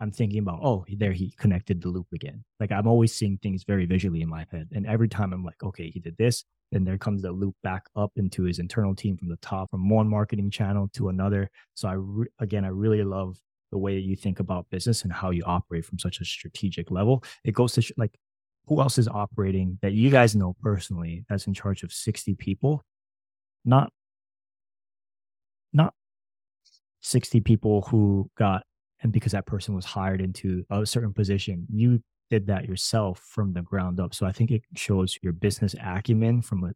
[0.00, 2.44] I'm thinking about, oh, there he connected the loop again.
[2.58, 4.68] Like I'm always seeing things very visually in my head.
[4.72, 6.44] And every time I'm like, okay, he did this.
[6.72, 9.88] Then there comes the loop back up into his internal team from the top, from
[9.88, 11.48] one marketing channel to another.
[11.74, 13.36] So I, re- again, I really love
[13.70, 16.90] the way that you think about business and how you operate from such a strategic
[16.90, 17.22] level.
[17.44, 18.18] It goes to sh- like,
[18.66, 22.84] who else is operating that you guys know personally that's in charge of 60 people?
[23.64, 23.92] Not,
[25.72, 25.94] not
[27.02, 28.64] 60 people who got
[29.04, 33.52] and because that person was hired into a certain position you did that yourself from
[33.52, 34.14] the ground up.
[34.14, 36.72] So i think it shows your business acumen from a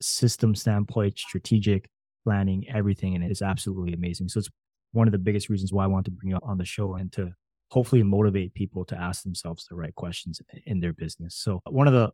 [0.00, 1.88] system standpoint strategic
[2.24, 4.28] planning everything and it is absolutely amazing.
[4.28, 4.48] So it's
[4.92, 7.12] one of the biggest reasons why i want to bring you on the show and
[7.12, 7.32] to
[7.70, 11.34] hopefully motivate people to ask themselves the right questions in their business.
[11.36, 12.10] So one of the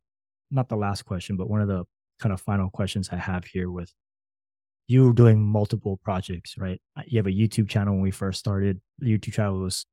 [0.50, 1.84] not the last question but one of the
[2.18, 3.92] kind of final questions i have here with
[4.90, 6.80] you were doing multiple projects, right?
[6.98, 8.80] Uh, you have a YouTube channel when we first started.
[9.00, 9.86] YouTube channel was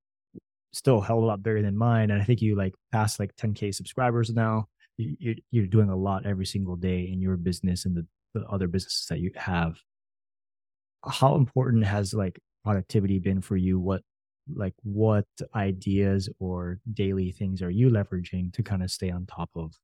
[0.74, 2.10] still held a lot bigger than mine.
[2.10, 4.66] And I think you like passed like 10K subscribers now.
[4.98, 8.68] You, you're doing a lot every single day in your business and the, the other
[8.68, 9.78] businesses that you have.
[11.06, 13.80] How important has like productivity been for you?
[13.80, 14.02] What
[14.52, 19.52] like what ideas or daily things are you leveraging to kind of stay on top
[19.56, 19.76] of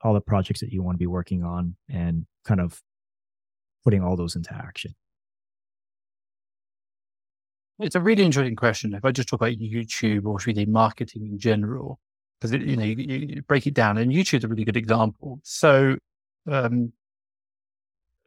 [0.00, 2.80] all the projects that you want to be working on and kind of
[3.86, 4.92] putting all those into action?
[7.78, 8.94] It's a really interesting question.
[8.94, 12.00] If I just talk about YouTube or should we marketing in general,
[12.40, 15.38] because you know you, you, break it down, and YouTube's a really good example.
[15.44, 15.98] So
[16.50, 16.92] um,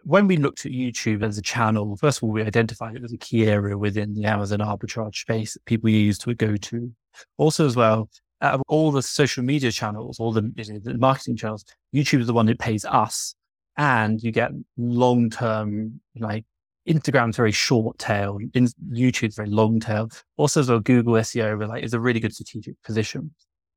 [0.03, 3.11] when we looked at YouTube as a channel, first of all, we identified it as
[3.11, 6.89] a key area within the Amazon arbitrage space that people use to go to.
[7.37, 8.09] Also, as well,
[8.41, 12.21] out of all the social media channels, all the, you know, the marketing channels, YouTube
[12.21, 13.35] is the one that pays us,
[13.79, 16.45] and you get long term like
[16.87, 20.09] Instagram's very short tail, in, YouTube's very long tail.
[20.37, 23.31] Also, Google SEO like is a really good strategic position.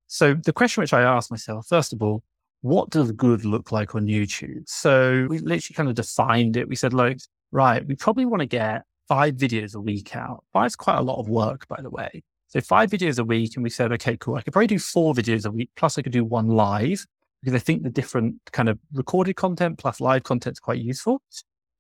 [0.09, 2.23] So the question which I asked myself, first of all,
[2.63, 4.65] what does good look like on YouTube?
[4.67, 6.69] So we literally kind of defined it.
[6.69, 7.21] We said, like,
[7.53, 10.45] right, we probably want to get five videos a week out.
[10.53, 12.23] Five's quite a lot of work, by the way.
[12.49, 13.53] So five videos a week.
[13.55, 14.35] And we said, okay, cool.
[14.35, 17.07] I could probably do four videos a week, plus I could do one live
[17.43, 21.21] because I think the different kind of recorded content plus live content is quite useful.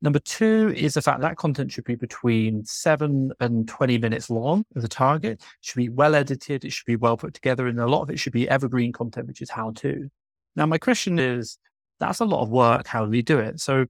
[0.00, 4.64] Number two is the fact that content should be between seven and 20 minutes long
[4.74, 5.40] as a target.
[5.40, 6.64] It should be well edited.
[6.64, 7.68] It should be well put together.
[7.68, 10.10] And a lot of it should be evergreen content, which is how to.
[10.56, 11.56] Now, my question is
[12.00, 12.88] that's a lot of work.
[12.88, 13.60] How do we do it?
[13.60, 13.86] So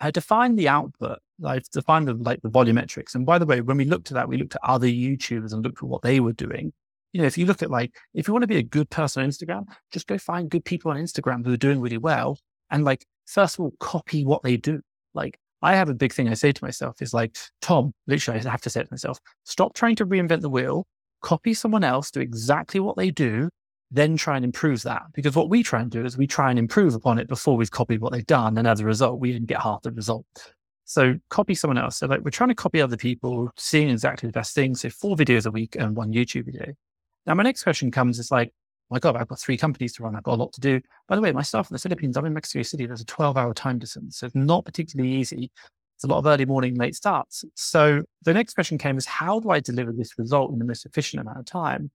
[0.00, 1.18] I defined the output.
[1.44, 3.16] I defined the, like the volumetrics.
[3.16, 5.64] And by the way, when we looked at that, we looked at other YouTubers and
[5.64, 6.72] looked at what they were doing.
[7.12, 9.22] You know, if you look at like, if you want to be a good person
[9.22, 12.38] on Instagram, just go find good people on Instagram who are doing really well.
[12.70, 14.80] And like, first of all, copy what they do.
[15.14, 18.50] Like, I have a big thing I say to myself is like, Tom, literally, I
[18.50, 20.86] have to say it to myself, stop trying to reinvent the wheel,
[21.20, 23.50] copy someone else, do exactly what they do,
[23.90, 25.02] then try and improve that.
[25.12, 27.70] Because what we try and do is we try and improve upon it before we've
[27.70, 28.56] copied what they've done.
[28.56, 30.24] And as a result, we didn't get half the result.
[30.84, 31.98] So copy someone else.
[31.98, 34.80] So like we're trying to copy other people, seeing exactly the best things.
[34.80, 36.72] So four videos a week and one YouTube video.
[37.26, 40.02] Now my next question comes is like, oh my God, I've got three companies to
[40.02, 40.16] run.
[40.16, 40.80] I've got a lot to do.
[41.08, 42.86] By the way, my staff in the Philippines, I'm in Mexico City.
[42.86, 44.18] There's a 12 hour time distance.
[44.18, 45.50] So it's not particularly easy.
[45.96, 47.44] It's a lot of early morning, late starts.
[47.54, 50.86] So the next question came is how do I deliver this result in the most
[50.86, 51.90] efficient amount of time?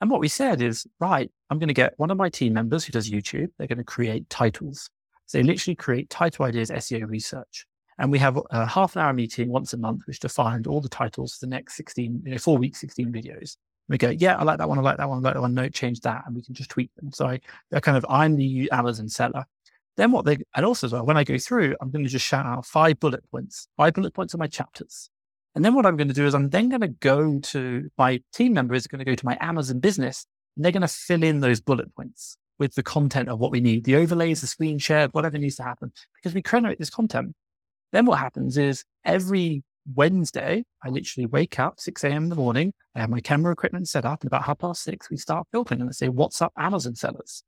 [0.00, 2.84] And what we said is, right, I'm going to get one of my team members
[2.84, 3.48] who does YouTube.
[3.58, 4.88] They're going to create titles.
[5.26, 7.66] So they literally create title ideas, SEO research.
[7.98, 10.88] And we have a half an hour meeting once a month, which defined all the
[10.88, 13.56] titles for the next 16, you know, four weeks, 16 videos.
[13.90, 14.78] We go, yeah, I like that one.
[14.78, 15.18] I like that one.
[15.18, 15.52] I like that one.
[15.52, 16.22] No, change that.
[16.24, 17.10] And we can just tweak them.
[17.12, 17.40] So I,
[17.80, 19.44] kind of, I'm the Amazon seller.
[19.96, 22.24] Then what they, and also as well, when I go through, I'm going to just
[22.24, 25.10] shout out five bullet points, five bullet points of my chapters.
[25.56, 28.22] And then what I'm going to do is I'm then going to go to my
[28.32, 30.24] team member is going to go to my Amazon business
[30.54, 33.60] and they're going to fill in those bullet points with the content of what we
[33.60, 37.34] need, the overlays, the screen share, whatever needs to happen, because we create this content.
[37.90, 39.64] Then what happens is every
[39.94, 42.24] Wednesday, I literally wake up 6 a.m.
[42.24, 42.72] in the morning.
[42.94, 45.80] I have my camera equipment set up and about half past six, we start filming
[45.80, 47.42] and I say, what's up Amazon sellers?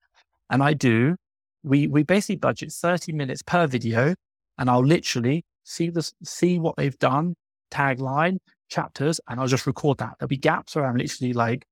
[0.50, 1.16] And I do,
[1.62, 4.14] we, we basically budget 30 minutes per video
[4.58, 7.34] and I'll literally see this, see what they've done,
[7.70, 10.16] tagline, chapters, and I'll just record that.
[10.18, 11.64] There'll be gaps where I'm literally like,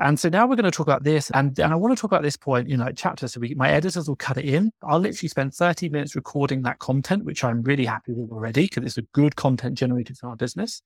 [0.00, 2.10] and so now we're going to talk about this, and, and I want to talk
[2.10, 3.32] about this point, you know, like chapters.
[3.32, 4.70] So we, my editors will cut it in.
[4.82, 8.84] I'll literally spend 30 minutes recording that content, which I'm really happy with already because
[8.84, 10.82] it's a good content generated for our business.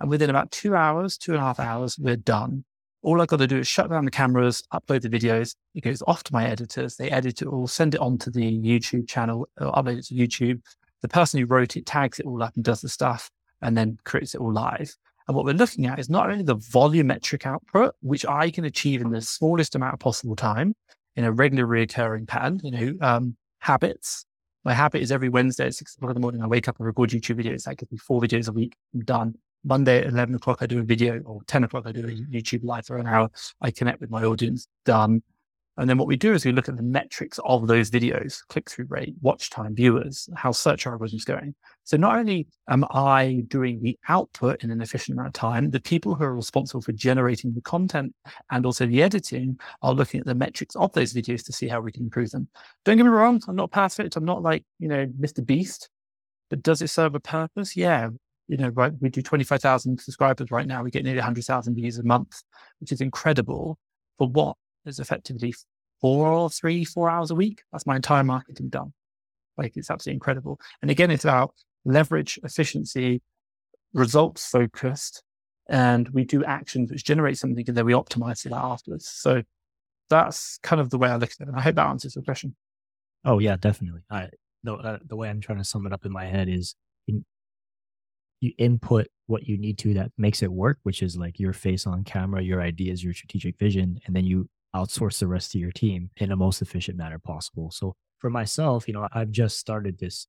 [0.00, 2.64] And within about two hours, two and a half hours, we're done.
[3.02, 5.54] All I've got to do is shut down the cameras, upload the videos.
[5.74, 6.96] It goes off to my editors.
[6.96, 10.60] They edit it all, send it onto the YouTube channel, or upload it to YouTube
[11.02, 13.30] the person who wrote it tags it all up and does the stuff
[13.62, 14.94] and then creates it all live.
[15.26, 19.00] And what we're looking at is not only the volumetric output, which I can achieve
[19.00, 20.74] in the smallest amount of possible time
[21.16, 24.24] in a regular recurring pattern, you know, um, habits.
[24.64, 26.86] My habit is every Wednesday at six o'clock in the morning, I wake up and
[26.86, 27.64] record YouTube videos.
[27.64, 28.76] That gives me four videos a week.
[28.94, 29.34] I'm done.
[29.64, 32.64] Monday at 11 o'clock, I do a video or 10 o'clock, I do a YouTube
[32.64, 33.30] live for an hour.
[33.60, 34.66] I connect with my audience.
[34.84, 35.22] Done.
[35.80, 38.68] And then what we do is we look at the metrics of those videos, click
[38.68, 41.54] through rate, watch time, viewers, how search algorithms going.
[41.84, 45.80] So not only am I doing the output in an efficient amount of time, the
[45.80, 48.14] people who are responsible for generating the content
[48.50, 51.80] and also the editing are looking at the metrics of those videos to see how
[51.80, 52.46] we can improve them.
[52.84, 54.16] Don't get me wrong, I'm not perfect.
[54.16, 55.44] I'm not like, you know, Mr.
[55.44, 55.88] Beast,
[56.50, 57.74] but does it serve a purpose?
[57.74, 58.10] Yeah.
[58.48, 58.92] You know, right.
[59.00, 60.82] We do 25,000 subscribers right now.
[60.82, 62.42] We get nearly 100,000 views a month,
[62.80, 63.78] which is incredible.
[64.18, 64.58] For what?
[64.86, 65.54] is effectively
[66.00, 67.62] four or three, four hours a week.
[67.72, 68.92] That's my entire marketing done.
[69.56, 70.60] Like it's absolutely incredible.
[70.82, 73.22] And again, it's about leverage, efficiency,
[73.92, 75.22] results focused,
[75.68, 79.08] and we do actions which generate something and then we optimize it afterwards.
[79.08, 79.42] So
[80.08, 81.48] that's kind of the way I look at it.
[81.48, 82.56] And I hope that answers your question.
[83.24, 84.00] Oh yeah, definitely.
[84.10, 84.28] I
[84.62, 86.74] the uh, the way I'm trying to sum it up in my head is
[87.06, 87.24] in,
[88.40, 91.86] you input what you need to that makes it work, which is like your face
[91.86, 95.72] on camera, your ideas, your strategic vision, and then you outsource the rest of your
[95.72, 97.70] team in the most efficient manner possible.
[97.70, 100.26] So for myself, you know, I've just started this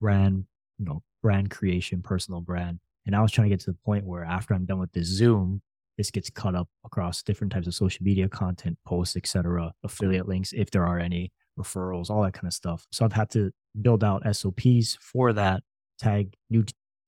[0.00, 0.44] brand,
[0.78, 2.80] you know, brand creation, personal brand.
[3.06, 5.06] And I was trying to get to the point where after I'm done with this
[5.06, 5.62] Zoom,
[5.98, 10.52] this gets cut up across different types of social media content, posts, etc., affiliate links,
[10.52, 12.86] if there are any, referrals, all that kind of stuff.
[12.90, 15.62] So I've had to build out SOPs for that,
[15.98, 16.64] tag new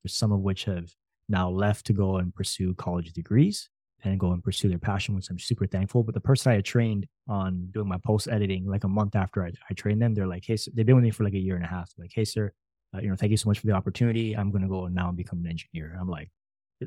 [0.06, 0.92] some of which have
[1.28, 3.70] now left to go and pursue college degrees
[4.05, 6.02] and go and pursue their passion, which I'm super thankful.
[6.02, 9.44] But the person I had trained on doing my post editing, like a month after
[9.44, 11.38] I, I trained them, they're like, hey, sir, they've been with me for like a
[11.38, 11.90] year and a half.
[11.98, 12.52] Like, hey, sir,
[12.94, 14.34] uh, you know, thank you so much for the opportunity.
[14.34, 15.96] I'm going to go now and become an engineer.
[15.98, 16.30] I'm like,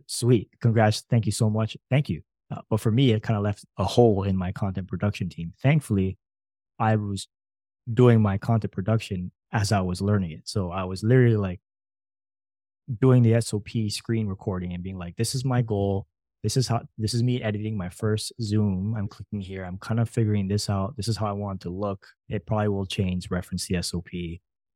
[0.05, 2.21] sweet, congrats, thank you so much, thank you.
[2.51, 5.53] Uh, but for me, it kind of left a hole in my content production team.
[5.61, 6.17] Thankfully,
[6.79, 7.27] I was
[7.91, 10.41] doing my content production as I was learning it.
[10.45, 11.59] So I was literally like
[13.01, 16.07] doing the SOP screen recording and being like, this is my goal.
[16.43, 18.95] This is how this is me editing my first Zoom.
[18.97, 19.63] I'm clicking here.
[19.63, 20.95] I'm kind of figuring this out.
[20.95, 22.07] This is how I want to look.
[22.29, 24.09] It probably will change, reference the SOP.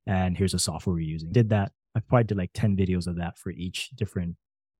[0.08, 1.32] And here's the software we're using.
[1.32, 1.72] Did that.
[1.96, 4.36] I probably did like 10 videos of that for each different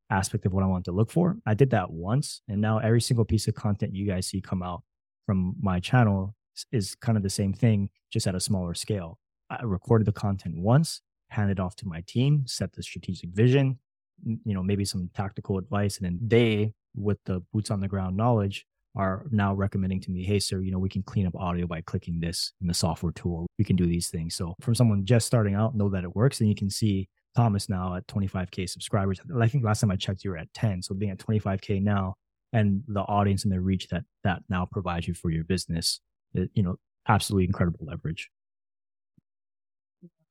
[0.10, 1.38] aspect of what I want to look for.
[1.46, 2.42] I did that once.
[2.48, 4.84] And now every single piece of content you guys see come out
[5.26, 6.36] from my channel
[6.72, 9.20] is kind of the same thing, just at a smaller scale.
[9.50, 13.80] I recorded the content once, handed off to my team, set the strategic vision,
[14.26, 15.98] you know, maybe some tactical advice.
[15.98, 18.66] And then they, with the boots on the ground knowledge,
[18.96, 21.80] are now recommending to me, hey, sir, you know, we can clean up audio by
[21.80, 23.48] clicking this in the software tool.
[23.58, 24.36] We can do these things.
[24.36, 26.42] So from someone just starting out, know that it works.
[26.42, 29.22] And you can see Thomas now at 25K subscribers.
[29.40, 30.82] I think last time I checked, you were at 10.
[30.82, 32.16] So being at 25K now
[32.52, 36.02] and the audience and the reach that that now provides you for your business,
[36.34, 36.76] you know,
[37.08, 38.30] absolutely incredible leverage.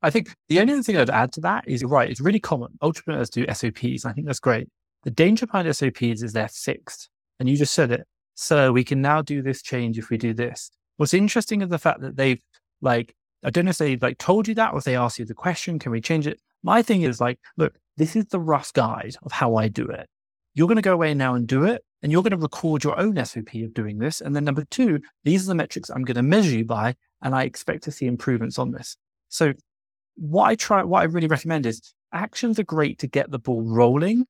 [0.03, 2.11] I think the only thing I'd add to that is you're right.
[2.11, 2.79] It's really common.
[2.81, 4.05] Entrepreneurs do SOPs.
[4.05, 4.69] I think that's great.
[5.05, 7.09] The danger behind SOPs is they're fixed.
[7.39, 8.07] And you just said it.
[8.35, 10.71] So we can now do this change if we do this.
[10.97, 12.41] What's interesting is the fact that they've
[12.81, 15.25] like, I don't know if they like told you that or if they asked you
[15.25, 16.41] the question, can we change it?
[16.63, 20.09] My thing is like, look, this is the rough guide of how I do it.
[20.55, 21.83] You're going to go away now and do it.
[22.03, 24.23] And you're going to record your own SOP of doing this.
[24.23, 26.97] And then number two, these are the metrics I'm going to measure you by.
[27.23, 28.97] And I expect to see improvements on this.
[29.29, 29.53] So
[30.21, 33.63] what I try, what I really recommend is actions are great to get the ball
[33.63, 34.27] rolling.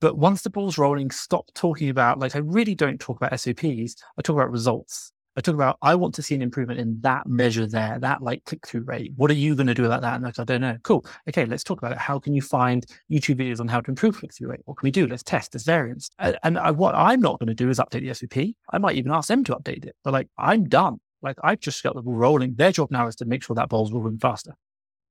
[0.00, 3.96] But once the ball's rolling, stop talking about, like, I really don't talk about SOPs.
[4.18, 5.12] I talk about results.
[5.36, 8.44] I talk about, I want to see an improvement in that measure there, that like
[8.44, 9.12] click through rate.
[9.16, 10.14] What are you going to do about that?
[10.14, 10.76] And like, I don't know.
[10.82, 11.06] Cool.
[11.28, 11.98] Okay, let's talk about it.
[11.98, 14.60] How can you find YouTube videos on how to improve click through rate?
[14.64, 15.06] What can we do?
[15.06, 16.10] Let's test this variance.
[16.18, 18.54] And, I, what I'm not going to do is update the SOP.
[18.70, 19.94] I might even ask them to update it.
[20.02, 20.98] But like, I'm done.
[21.22, 22.54] Like, I've just got the ball rolling.
[22.54, 24.56] Their job now is to make sure that ball's rolling faster.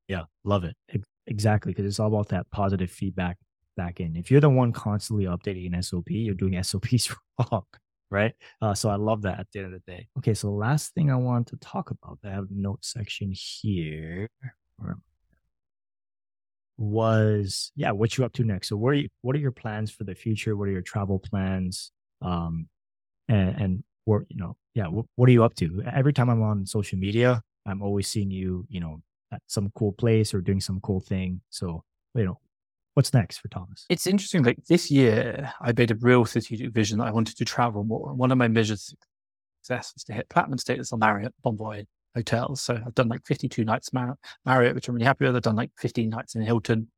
[0.09, 0.75] Yeah, love it.
[1.27, 1.71] Exactly.
[1.71, 3.37] Because it's all about that positive feedback
[3.77, 4.17] back in.
[4.17, 7.63] If you're the one constantly updating an SOP, you're doing SOPs wrong
[8.11, 8.33] right?
[8.61, 10.07] Uh, so I love that at the end of the day.
[10.17, 13.31] Okay, so the last thing I want to talk about, I have a note section
[13.33, 14.27] here.
[16.77, 18.69] Was yeah, what you up to next?
[18.69, 20.55] So what are you, what are your plans for the future?
[20.55, 21.91] What are your travel plans?
[22.21, 22.69] Um,
[23.27, 25.83] and and what you know, yeah, what, what are you up to?
[25.93, 29.01] Every time I'm on social media, I'm always seeing you, you know,
[29.31, 31.41] at some cool place or doing some cool thing.
[31.49, 31.83] So
[32.15, 32.39] you know,
[32.99, 33.85] What's next for Thomas?
[33.87, 34.43] It's interesting.
[34.43, 38.13] Like this year, I made a real strategic vision that I wanted to travel more.
[38.13, 38.93] One of my measures
[39.61, 42.61] success is to hit platinum status on Marriott Bonvoy hotels.
[42.61, 45.35] So I've done like 52 nights Mar- Marriott, which I'm really happy with.
[45.35, 46.89] I've done like 15 nights in Hilton.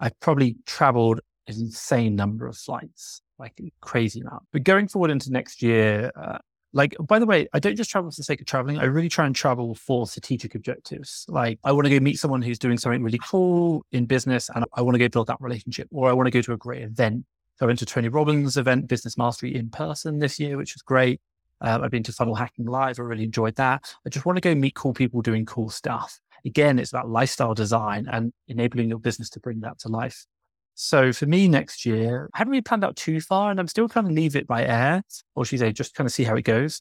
[0.00, 4.42] I've probably traveled an insane number of flights, like crazy amount.
[4.52, 6.38] But going forward into next year, uh,
[6.74, 8.78] like, by the way, I don't just travel for the sake of traveling.
[8.78, 11.24] I really try and travel for strategic objectives.
[11.28, 14.64] Like, I want to go meet someone who's doing something really cool in business and
[14.74, 16.82] I want to go build that relationship, or I want to go to a great
[16.82, 17.24] event.
[17.56, 20.82] So I went to Tony Robbins' event, Business Mastery in person this year, which was
[20.82, 21.20] great.
[21.60, 22.98] Um, I've been to Funnel Hacking Live.
[22.98, 23.94] I really enjoyed that.
[24.04, 26.18] I just want to go meet cool people doing cool stuff.
[26.44, 30.26] Again, it's about lifestyle design and enabling your business to bring that to life.
[30.74, 33.88] So for me next year, I haven't really planned out too far and I'm still
[33.88, 35.02] kind of leave it by air,
[35.34, 36.80] or should I just kind of see how it goes.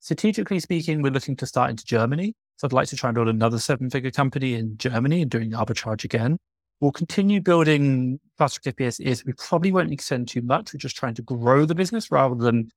[0.00, 2.34] Strategically speaking, we're looking to start into Germany.
[2.56, 5.52] So I'd like to try and build another seven figure company in Germany and doing
[5.52, 6.38] arbitrage again.
[6.80, 10.72] We'll continue building Track FBA is we probably won't extend too much.
[10.72, 12.70] We're just trying to grow the business rather than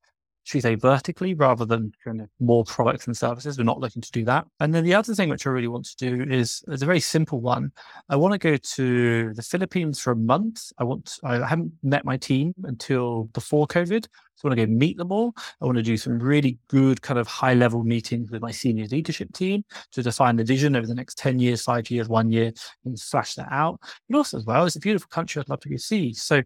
[0.47, 3.57] should we say vertically rather than kind of more products and services.
[3.57, 4.45] We're not looking to do that.
[4.61, 7.01] And then the other thing which I really want to do is is a very
[7.01, 7.73] simple one.
[8.07, 10.71] I want to go to the Philippines for a month.
[10.77, 14.05] I want I haven't met my team until before COVID.
[14.05, 15.33] So I want to go meet them all.
[15.61, 18.85] I want to do some really good kind of high level meetings with my senior
[18.85, 22.53] leadership team to define the vision over the next 10 years, five years, one year,
[22.85, 23.81] and slash that out.
[24.07, 26.13] But also as well, it's a beautiful country I'd love to go see.
[26.13, 26.43] So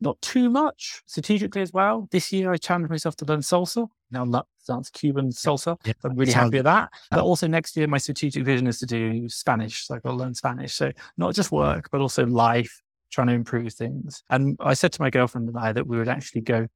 [0.00, 2.08] not too much strategically as well.
[2.10, 3.88] This year, I challenged myself to learn salsa.
[4.10, 4.24] Now,
[4.66, 5.76] dance Cuban salsa.
[5.84, 6.90] Yeah, I'm really happy with that.
[7.10, 9.86] But also next year, my strategic vision is to do Spanish.
[9.86, 10.74] So I've got to learn Spanish.
[10.74, 14.22] So not just work, but also life, trying to improve things.
[14.30, 16.68] And I said to my girlfriend and I that we would actually go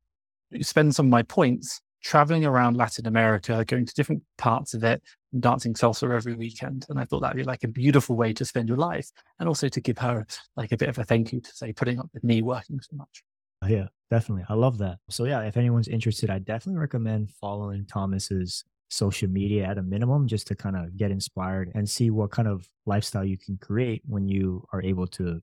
[0.61, 5.03] spend some of my points traveling around Latin America, going to different parts of it,
[5.41, 6.87] dancing salsa every weekend.
[6.89, 9.09] And I thought that'd be like a beautiful way to spend your life.
[9.39, 10.27] And also to give her
[10.57, 12.97] like a bit of a thank you to say, putting up with me working so
[12.97, 13.23] much.
[13.63, 14.45] Oh, yeah, definitely.
[14.49, 14.99] I love that.
[15.09, 20.27] So yeah, if anyone's interested, I definitely recommend following Thomas's social media at a minimum
[20.27, 24.03] just to kind of get inspired and see what kind of lifestyle you can create
[24.05, 25.41] when you are able to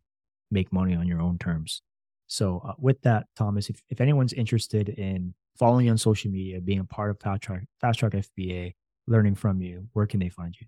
[0.52, 1.82] make money on your own terms.
[2.30, 6.62] So uh, with that, Thomas, if, if anyone's interested in following you on social media,
[6.62, 8.76] being a part of Fast Track, Fast Track FBA,
[9.08, 10.68] learning from you, where can they find you?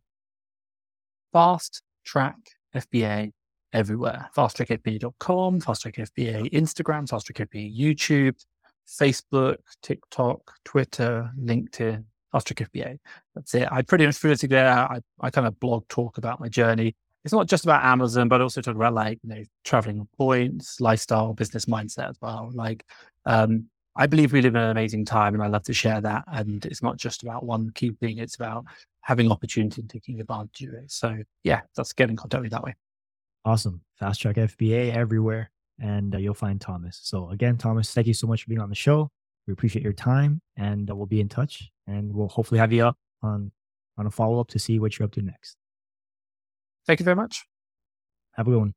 [1.31, 2.35] Fast Track
[2.75, 3.31] FBA
[3.73, 4.29] everywhere.
[4.35, 8.43] FastTrackFBA.com, Fast Track FBA Instagram, Fast Track FBA YouTube,
[8.87, 12.97] Facebook, TikTok, Twitter, LinkedIn, Fast Track FBA.
[13.35, 13.71] That's it.
[13.71, 14.67] I pretty much feel it there.
[14.67, 16.95] I, I kind of blog talk about my journey.
[17.23, 21.33] It's not just about Amazon, but also talk about like, you know, traveling points, lifestyle,
[21.33, 22.49] business mindset as well.
[22.53, 22.83] Like,
[23.25, 26.23] um, I believe we live in an amazing time and I love to share that.
[26.27, 28.65] And it's not just about one key thing, it's about
[29.01, 30.91] having opportunity and taking advantage of it.
[30.91, 32.75] So, yeah, that's getting contact with that way.
[33.43, 33.81] Awesome.
[33.99, 35.51] Fast Track FBA everywhere.
[35.79, 36.99] And uh, you'll find Thomas.
[37.03, 39.09] So, again, Thomas, thank you so much for being on the show.
[39.47, 42.85] We appreciate your time and uh, we'll be in touch and we'll hopefully have you
[42.85, 43.51] up on,
[43.97, 45.57] on a follow up to see what you're up to next.
[46.87, 47.45] Thank you very much.
[48.33, 48.73] Have a good one.